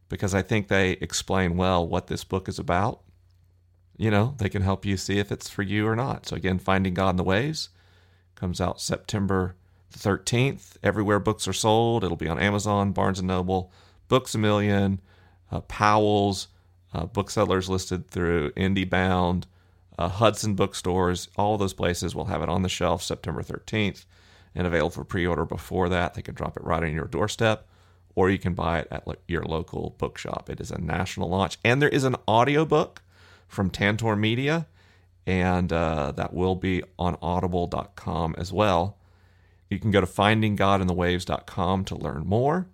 because 0.09 0.35
I 0.35 0.43
think 0.43 0.69
they 0.69 0.93
explain 0.93 1.57
well 1.57 1.87
what 1.87 2.07
this 2.07 2.25
book 2.25 2.49
is 2.49 2.59
about. 2.59 3.01
You 3.99 4.13
know, 4.13 4.35
they 4.39 4.49
can 4.49 4.63
help 4.63 4.87
you 4.87 4.97
see 4.97 5.19
if 5.19 5.31
it's 5.31 5.51
for 5.51 5.63
you 5.63 5.87
or 5.87 5.97
not. 5.97 6.27
So, 6.27 6.37
again, 6.37 6.59
Finding 6.59 6.95
God 6.95 7.11
in 7.11 7.17
the 7.17 7.25
Waves 7.25 7.69
comes 8.37 8.61
out 8.61 8.81
September 8.81 9.57
13th. 9.93 10.77
Everywhere 10.83 11.19
books 11.19 11.49
are 11.49 11.53
sold, 11.53 12.05
it'll 12.05 12.17
be 12.17 12.29
on 12.29 12.39
Amazon, 12.39 12.93
Barnes 12.93 13.19
and 13.19 13.27
Noble, 13.27 13.73
Books 14.07 14.35
a 14.37 14.39
Million, 14.39 15.01
uh, 15.51 15.61
Powell's, 15.63 16.47
uh, 16.95 17.07
booksellers 17.07 17.69
listed 17.69 18.09
through 18.09 18.53
IndieBound, 18.53 19.45
uh, 19.99 20.09
Hudson 20.09 20.55
bookstores. 20.55 21.29
All 21.37 21.59
those 21.59 21.75
places 21.75 22.15
will 22.15 22.27
have 22.27 22.43
it 22.43 22.49
on 22.49 22.63
the 22.63 22.69
shelf 22.69 23.03
September 23.03 23.43
13th 23.43 24.05
and 24.55 24.67
available 24.67 24.91
for 24.91 25.05
pre-order 25.05 25.45
before 25.45 25.89
that. 25.89 26.15
They 26.15 26.23
can 26.23 26.35
drop 26.35 26.57
it 26.57 26.65
right 26.65 26.83
on 26.83 26.95
your 26.95 27.07
doorstep, 27.07 27.67
or 28.15 28.31
you 28.31 28.39
can 28.39 28.55
buy 28.55 28.81
it 28.81 28.89
at 28.91 29.05
your 29.27 29.43
local 29.43 29.97
bookshop. 29.99 30.49
It 30.49 30.61
is 30.61 30.71
a 30.71 30.81
national 30.81 31.29
launch, 31.29 31.59
and 31.65 31.83
there 31.83 31.89
is 31.89 32.05
an 32.05 32.17
audiobook 32.29 33.03
from 33.49 33.71
Tantor 33.71 34.15
Media, 34.15 34.69
and 35.27 35.73
uh, 35.73 36.13
that 36.13 36.33
will 36.33 36.55
be 36.55 36.83
on 36.99 37.17
Audible.com 37.21 38.35
as 38.39 38.53
well. 38.53 38.99
You 39.69 39.79
can 39.79 39.91
go 39.91 40.01
to 40.01 40.07
FindingGodInTheWaves.com 40.07 41.85
to 41.87 41.97
learn 41.97 42.27
more. 42.27 42.69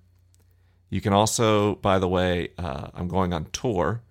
You 0.90 1.00
can 1.00 1.12
also, 1.12 1.76
by 1.76 1.98
the 1.98 2.08
way, 2.08 2.50
uh, 2.58 2.88
I'm 2.94 3.08
going 3.08 3.32
on 3.32 3.46
tour 3.52 4.02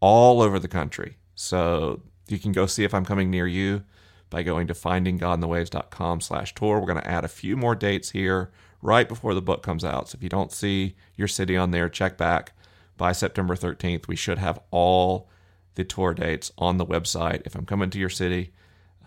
all 0.00 0.40
over 0.40 0.58
the 0.58 0.68
country, 0.68 1.16
so 1.34 2.02
you 2.28 2.38
can 2.38 2.52
go 2.52 2.66
see 2.66 2.84
if 2.84 2.94
I'm 2.94 3.04
coming 3.04 3.30
near 3.30 3.46
you 3.46 3.84
by 4.30 4.42
going 4.42 4.66
to 4.68 4.74
findinggodinthewaves.com 4.74 6.20
slash 6.20 6.54
tour. 6.54 6.78
We're 6.80 6.86
going 6.86 7.02
to 7.02 7.10
add 7.10 7.24
a 7.24 7.28
few 7.28 7.56
more 7.56 7.74
dates 7.74 8.10
here 8.10 8.50
right 8.82 9.08
before 9.08 9.34
the 9.34 9.42
book 9.42 9.62
comes 9.62 9.84
out. 9.84 10.08
So 10.08 10.16
if 10.16 10.22
you 10.22 10.28
don't 10.28 10.52
see 10.52 10.94
your 11.16 11.28
city 11.28 11.56
on 11.56 11.70
there, 11.70 11.88
check 11.88 12.16
back 12.16 12.52
by 12.96 13.12
September 13.12 13.54
13th. 13.54 14.08
We 14.08 14.16
should 14.16 14.38
have 14.38 14.60
all 14.70 15.28
the 15.78 15.84
tour 15.84 16.12
dates 16.12 16.50
on 16.58 16.76
the 16.76 16.84
website. 16.84 17.40
If 17.44 17.54
I'm 17.54 17.64
coming 17.64 17.88
to 17.90 18.00
your 18.00 18.08
city, 18.08 18.50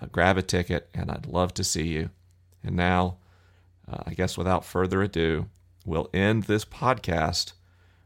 uh, 0.01 0.05
grab 0.05 0.37
a 0.37 0.41
ticket 0.41 0.89
and 0.93 1.11
I'd 1.11 1.25
love 1.25 1.53
to 1.55 1.65
see 1.65 1.89
you. 1.89 2.11
And 2.63 2.77
now, 2.77 3.17
uh, 3.91 4.03
I 4.07 4.13
guess 4.13 4.37
without 4.37 4.63
further 4.63 5.01
ado, 5.01 5.47
we'll 5.85 6.09
end 6.13 6.43
this 6.43 6.63
podcast 6.63 7.51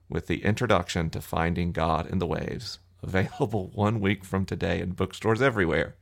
with 0.10 0.26
the 0.26 0.44
introduction 0.44 1.12
to 1.12 1.22
Finding 1.22 1.74
God 1.74 2.08
in 2.08 2.18
the 2.18 2.26
Waves, 2.26 2.80
available 3.04 3.70
one 3.76 4.00
week 4.00 4.26
from 4.26 4.46
today 4.48 4.82
in 4.82 4.94
bookstores 4.94 5.44
everywhere 5.44 5.96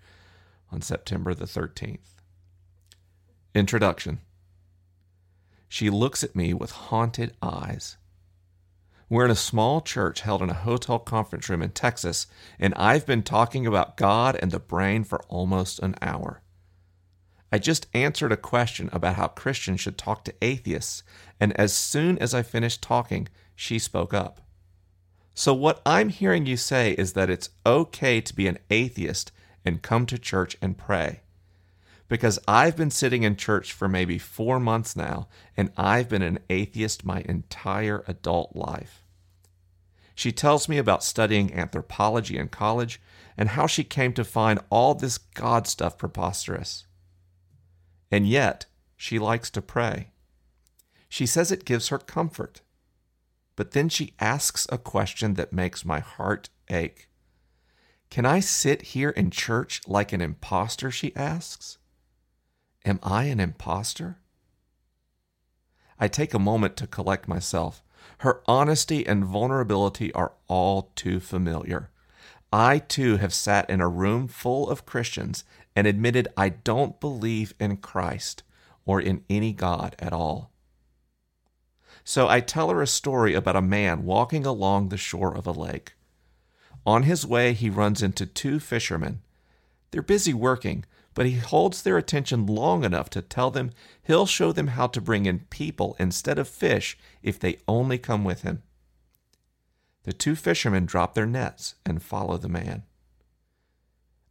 on 0.72 0.82
September 0.82 1.34
the 1.34 1.44
13th. 1.44 2.16
Introduction 3.54 4.22
She 5.68 5.90
looks 5.90 6.24
at 6.24 6.34
me 6.34 6.54
with 6.54 6.72
haunted 6.72 7.36
eyes. 7.42 7.98
We're 9.10 9.26
in 9.26 9.32
a 9.32 9.36
small 9.36 9.82
church 9.82 10.22
held 10.22 10.42
in 10.42 10.50
a 10.50 10.54
hotel 10.54 11.00
conference 11.00 11.50
room 11.50 11.62
in 11.62 11.72
Texas, 11.72 12.28
and 12.60 12.74
I've 12.76 13.06
been 13.06 13.24
talking 13.24 13.68
about 13.68 13.98
God 13.98 14.38
and 14.42 14.52
the 14.52 14.60
brain 14.60 15.04
for 15.04 15.22
almost 15.24 15.80
an 15.80 15.96
hour. 16.02 16.42
I 17.52 17.60
just 17.60 17.88
answered 17.94 18.32
a 18.32 18.38
question 18.38 18.90
about 18.92 19.16
how 19.16 19.28
Christians 19.28 19.82
should 19.82 19.98
talk 19.98 20.24
to 20.26 20.34
atheists, 20.42 21.04
and 21.40 21.54
as 21.54 21.74
soon 21.74 22.18
as 22.18 22.34
I 22.34 22.42
finished 22.42 22.82
talking, 22.82 23.28
she 23.56 23.78
spoke 23.78 24.14
up. 24.14 24.42
So, 25.36 25.54
what 25.54 25.82
I'm 25.86 26.10
hearing 26.10 26.46
you 26.46 26.58
say 26.58 26.94
is 26.94 27.14
that 27.14 27.30
it's 27.30 27.50
okay 27.66 28.22
to 28.22 28.36
be 28.36 28.48
an 28.48 28.60
atheist 28.70 29.32
and 29.66 29.82
come 29.82 30.06
to 30.08 30.18
church 30.18 30.56
and 30.62 30.78
pray. 30.78 31.23
Because 32.08 32.40
I've 32.48 32.76
been 32.76 32.92
sitting 32.92 33.24
in 33.24 33.36
church 33.36 33.74
for 33.74 33.88
maybe 33.88 34.18
four 34.18 34.60
months 34.60 34.96
now, 34.96 35.28
and 35.58 35.72
I've 35.78 36.10
been 36.10 36.22
an 36.22 36.40
atheist 36.50 37.06
my 37.06 37.22
entire 37.22 38.04
adult 38.08 38.56
life. 38.56 39.04
She 40.16 40.32
tells 40.32 40.70
me 40.70 40.78
about 40.78 41.04
studying 41.04 41.54
anthropology 41.54 42.38
in 42.38 42.50
college 42.50 43.02
and 43.36 43.50
how 43.50 43.68
she 43.68 43.84
came 43.84 44.14
to 44.14 44.24
find 44.24 44.60
all 44.70 44.94
this 44.94 45.18
God 45.18 45.68
stuff 45.68 45.98
preposterous. 45.98 46.86
And 48.12 48.28
yet, 48.28 48.68
she 48.96 49.18
likes 49.18 49.50
to 49.52 49.62
pray. 49.62 50.10
She 51.10 51.26
says 51.26 51.52
it 51.52 51.66
gives 51.66 51.88
her 51.88 51.98
comfort. 51.98 52.62
But 53.56 53.72
then 53.72 53.90
she 53.90 54.14
asks 54.20 54.68
a 54.72 54.78
question 54.78 55.34
that 55.36 55.54
makes 55.54 55.86
my 55.86 56.00
heart 56.00 56.50
ache. 56.70 57.08
Can 58.10 58.26
I 58.26 58.40
sit 58.40 58.82
here 58.82 59.10
in 59.10 59.32
church 59.32 59.82
like 59.88 60.14
an 60.14 60.22
impostor? 60.22 60.92
She 60.92 61.16
asks. 61.16 61.80
Am 62.86 63.00
I 63.02 63.26
an 63.26 63.40
impostor? 63.40 64.18
I 66.00 66.08
take 66.08 66.34
a 66.34 66.40
moment 66.40 66.76
to 66.78 66.88
collect 66.88 67.28
myself. 67.28 67.84
Her 68.20 68.42
honesty 68.46 69.08
and 69.08 69.24
vulnerability 69.24 70.12
are 70.14 70.34
all 70.48 70.92
too 70.96 71.20
familiar. 71.20 71.90
I 72.52 72.80
too 72.80 73.18
have 73.18 73.34
sat 73.34 73.70
in 73.70 73.82
a 73.82 73.88
room 73.88 74.28
full 74.28 74.70
of 74.70 74.86
Christians 74.86 75.44
and 75.76 75.88
admitted 75.88 76.28
I 76.36 76.50
don't 76.50 77.00
believe 77.00 77.54
in 77.60 77.78
Christ 77.78 78.44
or 78.86 79.00
in 79.00 79.24
any 79.30 79.54
God 79.54 79.96
at 80.00 80.14
all. 80.14 80.52
So 82.04 82.28
I 82.28 82.42
tell 82.42 82.70
her 82.70 82.82
a 82.82 82.88
story 82.88 83.34
about 83.34 83.56
a 83.56 83.62
man 83.62 84.04
walking 84.04 84.46
along 84.46 84.90
the 84.90 84.98
shore 84.98 85.36
of 85.36 85.48
a 85.48 85.52
lake. 85.52 85.94
On 86.86 87.04
his 87.04 87.26
way, 87.26 87.54
he 87.54 87.70
runs 87.70 88.04
into 88.04 88.26
two 88.26 88.60
fishermen. 88.60 89.22
They're 89.92 90.02
busy 90.02 90.34
working, 90.34 90.84
but 91.14 91.26
he 91.26 91.38
holds 91.38 91.82
their 91.82 91.98
attention 91.98 92.46
long 92.46 92.84
enough 92.84 93.10
to 93.12 93.22
tell 93.22 93.52
them 93.52 93.72
he'll 94.04 94.26
show 94.26 94.52
them 94.52 94.68
how 94.68 94.88
to 94.88 95.02
bring 95.02 95.26
in 95.26 95.40
people 95.50 95.96
instead 96.00 96.40
of 96.40 96.48
fish 96.48 96.98
if 97.22 97.40
they 97.40 97.58
only 97.68 97.98
come 97.98 98.24
with 98.24 98.42
him. 98.42 98.64
The 100.04 100.14
two 100.14 100.36
fishermen 100.36 100.86
drop 100.86 101.14
their 101.14 101.26
nets 101.26 101.76
and 101.86 102.02
follow 102.02 102.38
the 102.38 102.50
man. 102.50 102.84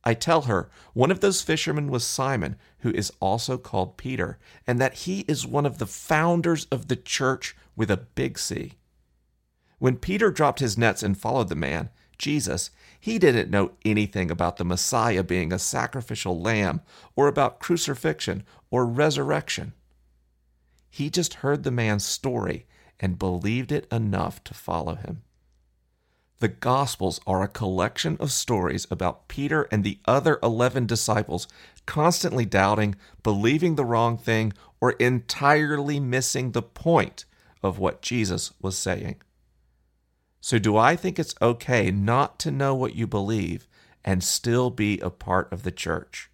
I 0.04 0.14
tell 0.14 0.42
her 0.42 0.68
one 0.94 1.10
of 1.10 1.20
those 1.20 1.42
fishermen 1.42 1.88
was 1.88 2.04
Simon, 2.04 2.56
who 2.78 2.90
is 2.90 3.12
also 3.20 3.56
called 3.56 3.96
Peter, 3.96 4.38
and 4.66 4.80
that 4.80 4.94
he 4.94 5.20
is 5.20 5.46
one 5.46 5.64
of 5.64 5.78
the 5.78 5.86
founders 5.86 6.66
of 6.66 6.88
the 6.88 6.96
church 6.96 7.56
with 7.76 7.90
a 7.90 7.96
big 7.96 8.38
C. 8.38 8.72
When 9.78 9.96
Peter 9.96 10.30
dropped 10.30 10.60
his 10.60 10.76
nets 10.76 11.02
and 11.02 11.16
followed 11.16 11.48
the 11.48 11.54
man, 11.54 11.90
Jesus, 12.22 12.70
he 13.00 13.18
didn't 13.18 13.50
know 13.50 13.72
anything 13.84 14.30
about 14.30 14.56
the 14.56 14.64
Messiah 14.64 15.24
being 15.24 15.52
a 15.52 15.58
sacrificial 15.58 16.40
lamb 16.40 16.80
or 17.16 17.26
about 17.26 17.58
crucifixion 17.58 18.44
or 18.70 18.86
resurrection. 18.86 19.72
He 20.88 21.10
just 21.10 21.34
heard 21.34 21.64
the 21.64 21.72
man's 21.72 22.04
story 22.04 22.64
and 23.00 23.18
believed 23.18 23.72
it 23.72 23.92
enough 23.92 24.44
to 24.44 24.54
follow 24.54 24.94
him. 24.94 25.22
The 26.38 26.46
Gospels 26.46 27.20
are 27.26 27.42
a 27.42 27.48
collection 27.48 28.16
of 28.20 28.30
stories 28.30 28.86
about 28.88 29.26
Peter 29.26 29.66
and 29.72 29.82
the 29.82 29.98
other 30.04 30.38
11 30.44 30.86
disciples 30.86 31.48
constantly 31.86 32.44
doubting, 32.44 32.94
believing 33.24 33.74
the 33.74 33.84
wrong 33.84 34.16
thing, 34.16 34.52
or 34.80 34.92
entirely 34.92 35.98
missing 35.98 36.52
the 36.52 36.62
point 36.62 37.24
of 37.64 37.80
what 37.80 38.00
Jesus 38.00 38.52
was 38.60 38.78
saying. 38.78 39.16
So, 40.44 40.58
do 40.58 40.76
I 40.76 40.96
think 40.96 41.20
it's 41.20 41.36
okay 41.40 41.92
not 41.92 42.40
to 42.40 42.50
know 42.50 42.74
what 42.74 42.96
you 42.96 43.06
believe 43.06 43.68
and 44.04 44.24
still 44.24 44.70
be 44.70 44.98
a 44.98 45.08
part 45.08 45.50
of 45.52 45.62
the 45.62 45.70
church? 45.70 46.32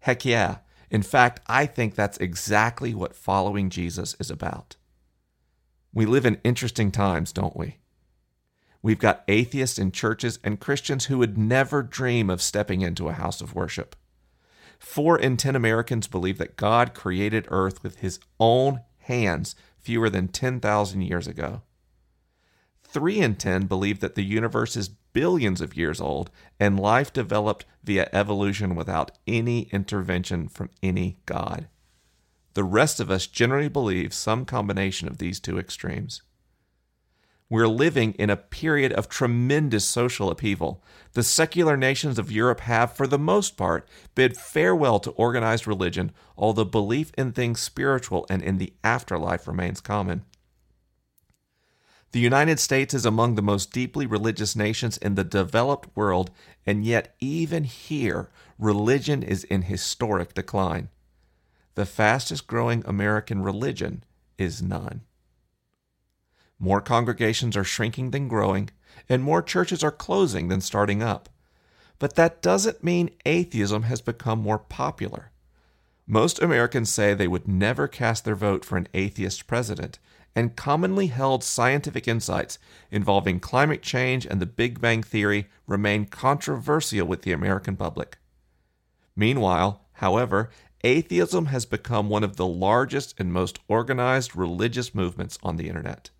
Heck 0.00 0.24
yeah. 0.24 0.58
In 0.90 1.02
fact, 1.02 1.40
I 1.46 1.66
think 1.66 1.94
that's 1.94 2.16
exactly 2.16 2.94
what 2.94 3.14
following 3.14 3.68
Jesus 3.68 4.16
is 4.18 4.30
about. 4.30 4.76
We 5.92 6.06
live 6.06 6.24
in 6.24 6.40
interesting 6.44 6.90
times, 6.90 7.30
don't 7.30 7.54
we? 7.54 7.76
We've 8.80 8.98
got 8.98 9.22
atheists 9.28 9.78
in 9.78 9.92
churches 9.92 10.38
and 10.42 10.58
Christians 10.58 11.04
who 11.04 11.18
would 11.18 11.36
never 11.36 11.82
dream 11.82 12.30
of 12.30 12.40
stepping 12.40 12.80
into 12.80 13.10
a 13.10 13.12
house 13.12 13.42
of 13.42 13.54
worship. 13.54 13.96
Four 14.78 15.18
in 15.18 15.36
ten 15.36 15.54
Americans 15.54 16.06
believe 16.06 16.38
that 16.38 16.56
God 16.56 16.94
created 16.94 17.48
earth 17.50 17.82
with 17.82 17.98
his 17.98 18.18
own 18.40 18.80
hands 19.00 19.54
fewer 19.78 20.08
than 20.08 20.28
10,000 20.28 21.02
years 21.02 21.26
ago. 21.26 21.60
3 22.96 23.18
in 23.18 23.34
10 23.34 23.66
believe 23.66 24.00
that 24.00 24.14
the 24.14 24.24
universe 24.24 24.74
is 24.74 24.88
billions 24.88 25.60
of 25.60 25.76
years 25.76 26.00
old 26.00 26.30
and 26.58 26.80
life 26.80 27.12
developed 27.12 27.66
via 27.84 28.08
evolution 28.10 28.74
without 28.74 29.10
any 29.26 29.64
intervention 29.64 30.48
from 30.48 30.70
any 30.82 31.18
God. 31.26 31.68
The 32.54 32.64
rest 32.64 32.98
of 32.98 33.10
us 33.10 33.26
generally 33.26 33.68
believe 33.68 34.14
some 34.14 34.46
combination 34.46 35.08
of 35.08 35.18
these 35.18 35.38
two 35.38 35.58
extremes. 35.58 36.22
We're 37.50 37.68
living 37.68 38.14
in 38.14 38.30
a 38.30 38.36
period 38.38 38.94
of 38.94 39.10
tremendous 39.10 39.84
social 39.84 40.30
upheaval. 40.30 40.82
The 41.12 41.22
secular 41.22 41.76
nations 41.76 42.18
of 42.18 42.32
Europe 42.32 42.60
have, 42.60 42.94
for 42.94 43.06
the 43.06 43.18
most 43.18 43.58
part, 43.58 43.86
bid 44.14 44.38
farewell 44.38 45.00
to 45.00 45.10
organized 45.10 45.66
religion, 45.66 46.12
although 46.38 46.64
belief 46.64 47.12
in 47.18 47.32
things 47.32 47.60
spiritual 47.60 48.24
and 48.30 48.40
in 48.40 48.56
the 48.56 48.72
afterlife 48.82 49.46
remains 49.46 49.82
common. 49.82 50.24
The 52.12 52.20
United 52.20 52.58
States 52.60 52.94
is 52.94 53.04
among 53.04 53.34
the 53.34 53.42
most 53.42 53.72
deeply 53.72 54.06
religious 54.06 54.56
nations 54.56 54.96
in 54.96 55.16
the 55.16 55.24
developed 55.24 55.94
world, 55.96 56.30
and 56.64 56.84
yet, 56.84 57.14
even 57.20 57.64
here, 57.64 58.30
religion 58.58 59.22
is 59.22 59.44
in 59.44 59.62
historic 59.62 60.32
decline. 60.32 60.88
the 61.76 61.86
fastest 61.86 62.46
growing 62.46 62.82
American 62.84 63.42
religion 63.42 64.02
is 64.38 64.60
none. 64.60 65.02
More 66.58 66.80
congregations 66.80 67.56
are 67.56 67.64
shrinking 67.64 68.10
than 68.10 68.28
growing, 68.28 68.70
and 69.08 69.22
more 69.22 69.42
churches 69.42 69.84
are 69.84 69.92
closing 69.92 70.48
than 70.48 70.62
starting 70.62 71.02
up. 71.02 71.28
But 71.98 72.16
that 72.16 72.42
doesn't 72.42 72.82
mean 72.82 73.10
atheism 73.26 73.84
has 73.84 74.00
become 74.00 74.40
more 74.40 74.58
popular. 74.58 75.30
Most 76.06 76.40
Americans 76.40 76.88
say 76.88 77.12
they 77.12 77.28
would 77.28 77.46
never 77.46 77.86
cast 77.88 78.24
their 78.24 78.34
vote 78.34 78.64
for 78.64 78.78
an 78.78 78.88
atheist 78.94 79.46
president, 79.46 79.98
and 80.36 80.54
commonly 80.54 81.06
held 81.06 81.42
scientific 81.42 82.06
insights 82.06 82.58
involving 82.90 83.40
climate 83.40 83.82
change 83.82 84.26
and 84.26 84.40
the 84.40 84.46
Big 84.46 84.80
Bang 84.82 85.02
Theory 85.02 85.48
remain 85.66 86.04
controversial 86.04 87.06
with 87.06 87.22
the 87.22 87.32
American 87.32 87.74
public. 87.74 88.18
Meanwhile, 89.16 89.86
however, 89.94 90.50
atheism 90.84 91.46
has 91.46 91.64
become 91.64 92.10
one 92.10 92.22
of 92.22 92.36
the 92.36 92.46
largest 92.46 93.14
and 93.18 93.32
most 93.32 93.58
organized 93.66 94.36
religious 94.36 94.94
movements 94.94 95.38
on 95.42 95.56
the 95.56 95.68
internet. 95.68 96.10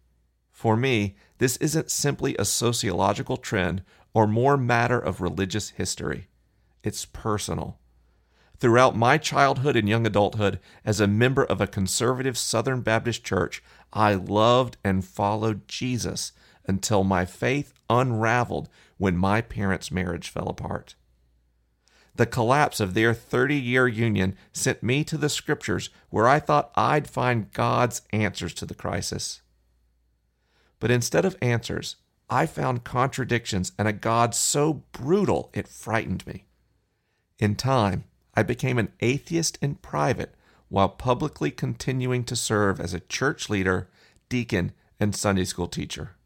For 0.50 0.78
me, 0.78 1.16
this 1.36 1.58
isn't 1.58 1.90
simply 1.90 2.34
a 2.38 2.46
sociological 2.46 3.36
trend 3.36 3.82
or 4.14 4.26
more 4.26 4.56
matter 4.56 4.98
of 4.98 5.20
religious 5.20 5.70
history. 5.70 6.28
It's 6.82 7.04
personal. 7.04 7.78
Throughout 8.58 8.96
my 8.96 9.18
childhood 9.18 9.76
and 9.76 9.88
young 9.88 10.06
adulthood, 10.06 10.60
as 10.84 10.98
a 10.98 11.06
member 11.06 11.44
of 11.44 11.60
a 11.60 11.66
conservative 11.66 12.38
Southern 12.38 12.80
Baptist 12.80 13.22
church, 13.22 13.62
I 13.92 14.14
loved 14.14 14.78
and 14.82 15.04
followed 15.04 15.68
Jesus 15.68 16.32
until 16.66 17.04
my 17.04 17.24
faith 17.24 17.74
unraveled 17.90 18.68
when 18.96 19.16
my 19.16 19.40
parents' 19.40 19.90
marriage 19.90 20.30
fell 20.30 20.48
apart. 20.48 20.94
The 22.14 22.26
collapse 22.26 22.80
of 22.80 22.94
their 22.94 23.12
30 23.12 23.56
year 23.56 23.86
union 23.86 24.36
sent 24.52 24.82
me 24.82 25.04
to 25.04 25.18
the 25.18 25.28
scriptures 25.28 25.90
where 26.08 26.26
I 26.26 26.40
thought 26.40 26.72
I'd 26.74 27.08
find 27.08 27.52
God's 27.52 28.02
answers 28.10 28.54
to 28.54 28.64
the 28.64 28.74
crisis. 28.74 29.42
But 30.80 30.90
instead 30.90 31.26
of 31.26 31.36
answers, 31.42 31.96
I 32.30 32.46
found 32.46 32.84
contradictions 32.84 33.72
and 33.78 33.86
a 33.86 33.92
God 33.92 34.34
so 34.34 34.84
brutal 34.92 35.50
it 35.52 35.68
frightened 35.68 36.26
me. 36.26 36.46
In 37.38 37.54
time, 37.54 38.04
I 38.36 38.42
became 38.42 38.78
an 38.78 38.92
atheist 39.00 39.58
in 39.62 39.76
private 39.76 40.34
while 40.68 40.90
publicly 40.90 41.50
continuing 41.50 42.22
to 42.24 42.36
serve 42.36 42.80
as 42.80 42.92
a 42.92 43.00
church 43.00 43.48
leader, 43.48 43.88
deacon, 44.28 44.72
and 45.00 45.16
Sunday 45.16 45.44
school 45.44 45.68
teacher. 45.68 46.16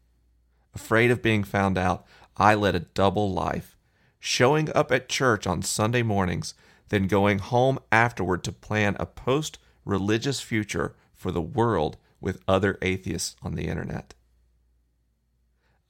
Afraid 0.73 1.11
of 1.11 1.21
being 1.21 1.43
found 1.43 1.77
out, 1.77 2.05
I 2.37 2.55
led 2.55 2.75
a 2.75 2.79
double 2.79 3.31
life, 3.31 3.77
showing 4.19 4.69
up 4.75 4.91
at 4.91 5.09
church 5.09 5.47
on 5.47 5.61
Sunday 5.61 6.01
mornings, 6.01 6.53
then 6.89 7.07
going 7.07 7.39
home 7.39 7.79
afterward 7.91 8.43
to 8.43 8.51
plan 8.51 8.97
a 8.99 9.05
post 9.05 9.57
religious 9.85 10.41
future 10.41 10.95
for 11.13 11.31
the 11.31 11.41
world 11.41 11.97
with 12.19 12.41
other 12.47 12.77
atheists 12.81 13.35
on 13.41 13.55
the 13.55 13.67
internet. 13.67 14.13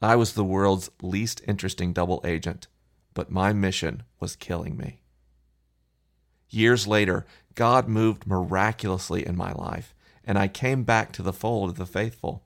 I 0.01 0.15
was 0.15 0.33
the 0.33 0.43
world's 0.43 0.89
least 1.01 1.41
interesting 1.47 1.93
double 1.93 2.21
agent, 2.23 2.67
but 3.13 3.31
my 3.31 3.53
mission 3.53 4.03
was 4.19 4.35
killing 4.35 4.77
me. 4.77 5.00
Years 6.51 6.85
later, 6.85 7.25
God 7.55 7.87
moved 7.87 8.27
miraculously 8.27 9.25
in 9.25 9.35
my 9.35 9.53
life, 9.53 9.95
and 10.23 10.37
I 10.37 10.47
came 10.47 10.83
back 10.83 11.11
to 11.13 11.23
the 11.23 11.33
fold 11.33 11.69
of 11.69 11.77
the 11.77 11.85
faithful. 11.85 12.43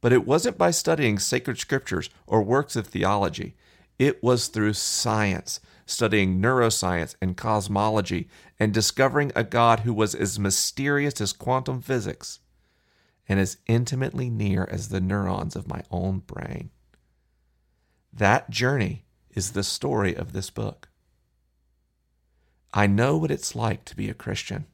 But 0.00 0.12
it 0.12 0.26
wasn't 0.26 0.58
by 0.58 0.70
studying 0.70 1.18
sacred 1.18 1.58
scriptures 1.58 2.08
or 2.26 2.42
works 2.42 2.76
of 2.76 2.86
theology. 2.86 3.56
It 3.98 4.22
was 4.22 4.48
through 4.48 4.72
science, 4.72 5.60
studying 5.84 6.40
neuroscience 6.40 7.14
and 7.20 7.36
cosmology, 7.36 8.28
and 8.58 8.72
discovering 8.72 9.32
a 9.36 9.44
God 9.44 9.80
who 9.80 9.92
was 9.92 10.14
as 10.14 10.38
mysterious 10.38 11.20
as 11.20 11.32
quantum 11.32 11.82
physics 11.82 12.40
and 13.28 13.38
as 13.38 13.58
intimately 13.66 14.30
near 14.30 14.66
as 14.70 14.88
the 14.88 15.00
neurons 15.00 15.54
of 15.54 15.68
my 15.68 15.82
own 15.90 16.20
brain. 16.20 16.70
That 18.12 18.48
journey 18.48 19.04
is 19.30 19.52
the 19.52 19.62
story 19.62 20.16
of 20.16 20.32
this 20.32 20.48
book. 20.48 20.87
I 22.72 22.86
know 22.86 23.16
what 23.16 23.30
it's 23.30 23.54
like 23.56 23.84
to 23.86 23.96
be 23.96 24.10
a 24.10 24.14
Christian. 24.14 24.66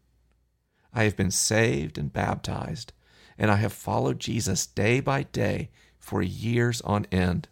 I 0.93 1.05
have 1.05 1.17
been 1.17 1.31
saved 1.31 1.99
and 1.99 2.13
baptized, 2.13 2.93
and 3.39 3.51
I 3.51 3.57
have 3.57 3.73
followed 3.73 4.21
Jesus 4.21 4.67
day 4.67 5.01
by 5.01 5.25
day 5.25 5.71
for 5.99 6.23
years 6.23 6.81
on 6.83 7.07
end. 7.13 7.49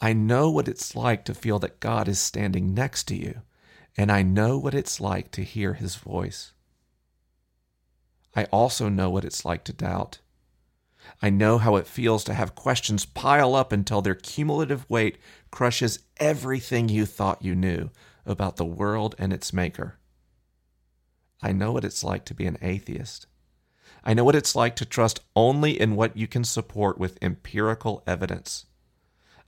I 0.00 0.12
know 0.12 0.50
what 0.50 0.68
it's 0.68 0.96
like 0.96 1.24
to 1.26 1.34
feel 1.34 1.58
that 1.60 1.80
God 1.80 2.08
is 2.08 2.18
standing 2.18 2.74
next 2.74 3.04
to 3.04 3.16
you, 3.16 3.42
and 3.96 4.10
I 4.10 4.22
know 4.22 4.58
what 4.58 4.74
it's 4.74 5.00
like 5.00 5.30
to 5.32 5.44
hear 5.44 5.74
his 5.74 5.96
voice. 5.96 6.52
I 8.34 8.44
also 8.44 8.88
know 8.88 9.10
what 9.10 9.24
it's 9.24 9.44
like 9.44 9.64
to 9.64 9.72
doubt. 9.72 10.18
I 11.24 11.30
know 11.30 11.58
how 11.58 11.76
it 11.76 11.86
feels 11.86 12.24
to 12.24 12.34
have 12.34 12.56
questions 12.56 13.06
pile 13.06 13.54
up 13.54 13.70
until 13.70 14.02
their 14.02 14.16
cumulative 14.16 14.84
weight 14.90 15.18
crushes 15.52 16.00
everything 16.16 16.88
you 16.88 17.06
thought 17.06 17.44
you 17.44 17.54
knew 17.54 17.90
about 18.26 18.56
the 18.56 18.64
world 18.64 19.14
and 19.18 19.32
its 19.32 19.52
maker. 19.52 19.98
I 21.40 21.52
know 21.52 21.70
what 21.70 21.84
it's 21.84 22.02
like 22.02 22.24
to 22.24 22.34
be 22.34 22.46
an 22.46 22.58
atheist. 22.60 23.26
I 24.02 24.14
know 24.14 24.24
what 24.24 24.34
it's 24.34 24.56
like 24.56 24.74
to 24.76 24.84
trust 24.84 25.20
only 25.36 25.80
in 25.80 25.94
what 25.94 26.16
you 26.16 26.26
can 26.26 26.42
support 26.42 26.98
with 26.98 27.22
empirical 27.22 28.02
evidence. 28.04 28.66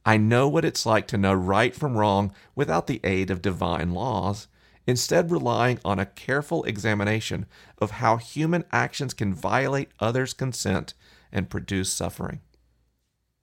I 0.06 0.16
know 0.16 0.48
what 0.48 0.64
it's 0.64 0.86
like 0.86 1.08
to 1.08 1.18
know 1.18 1.34
right 1.34 1.74
from 1.74 1.96
wrong 1.96 2.32
without 2.54 2.86
the 2.86 3.00
aid 3.02 3.30
of 3.30 3.42
divine 3.42 3.92
laws 3.92 4.46
instead 4.86 5.30
relying 5.30 5.80
on 5.84 5.98
a 5.98 6.06
careful 6.06 6.62
examination 6.64 7.46
of 7.78 7.92
how 7.92 8.18
human 8.18 8.64
actions 8.70 9.14
can 9.14 9.34
violate 9.34 9.90
others' 9.98 10.34
consent 10.34 10.94
and 11.34 11.50
produce 11.50 11.92
suffering. 11.92 12.40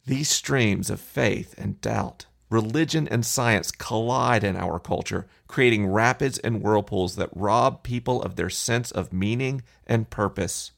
These 0.06 0.30
streams 0.30 0.89
of 0.89 0.99
faith 0.99 1.54
and 1.58 1.80
doubt, 1.80 2.25
religion 2.49 3.08
and 3.08 3.25
science 3.25 3.71
collide 3.71 4.43
in 4.43 4.56
our 4.56 4.80
culture, 4.80 5.27
creating 5.47 5.88
rapids 5.88 6.39
and 6.39 6.62
whirlpools 6.62 7.15
that 7.17 7.30
rob 7.36 7.84
people 7.84 8.21
of 8.23 8.36
their 8.36 8.49
sense 8.49 8.89
of 8.89 9.13
meaning 9.13 9.62
and 9.86 10.10
purpose. 10.10 10.71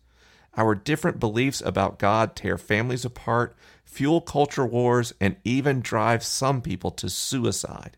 Our 0.57 0.75
different 0.75 1.19
beliefs 1.19 1.61
about 1.65 1.99
God 1.99 2.35
tear 2.35 2.57
families 2.57 3.05
apart, 3.05 3.55
fuel 3.85 4.21
culture 4.21 4.65
wars, 4.65 5.13
and 5.19 5.37
even 5.43 5.81
drive 5.81 6.23
some 6.23 6.61
people 6.61 6.91
to 6.91 7.09
suicide. 7.09 7.97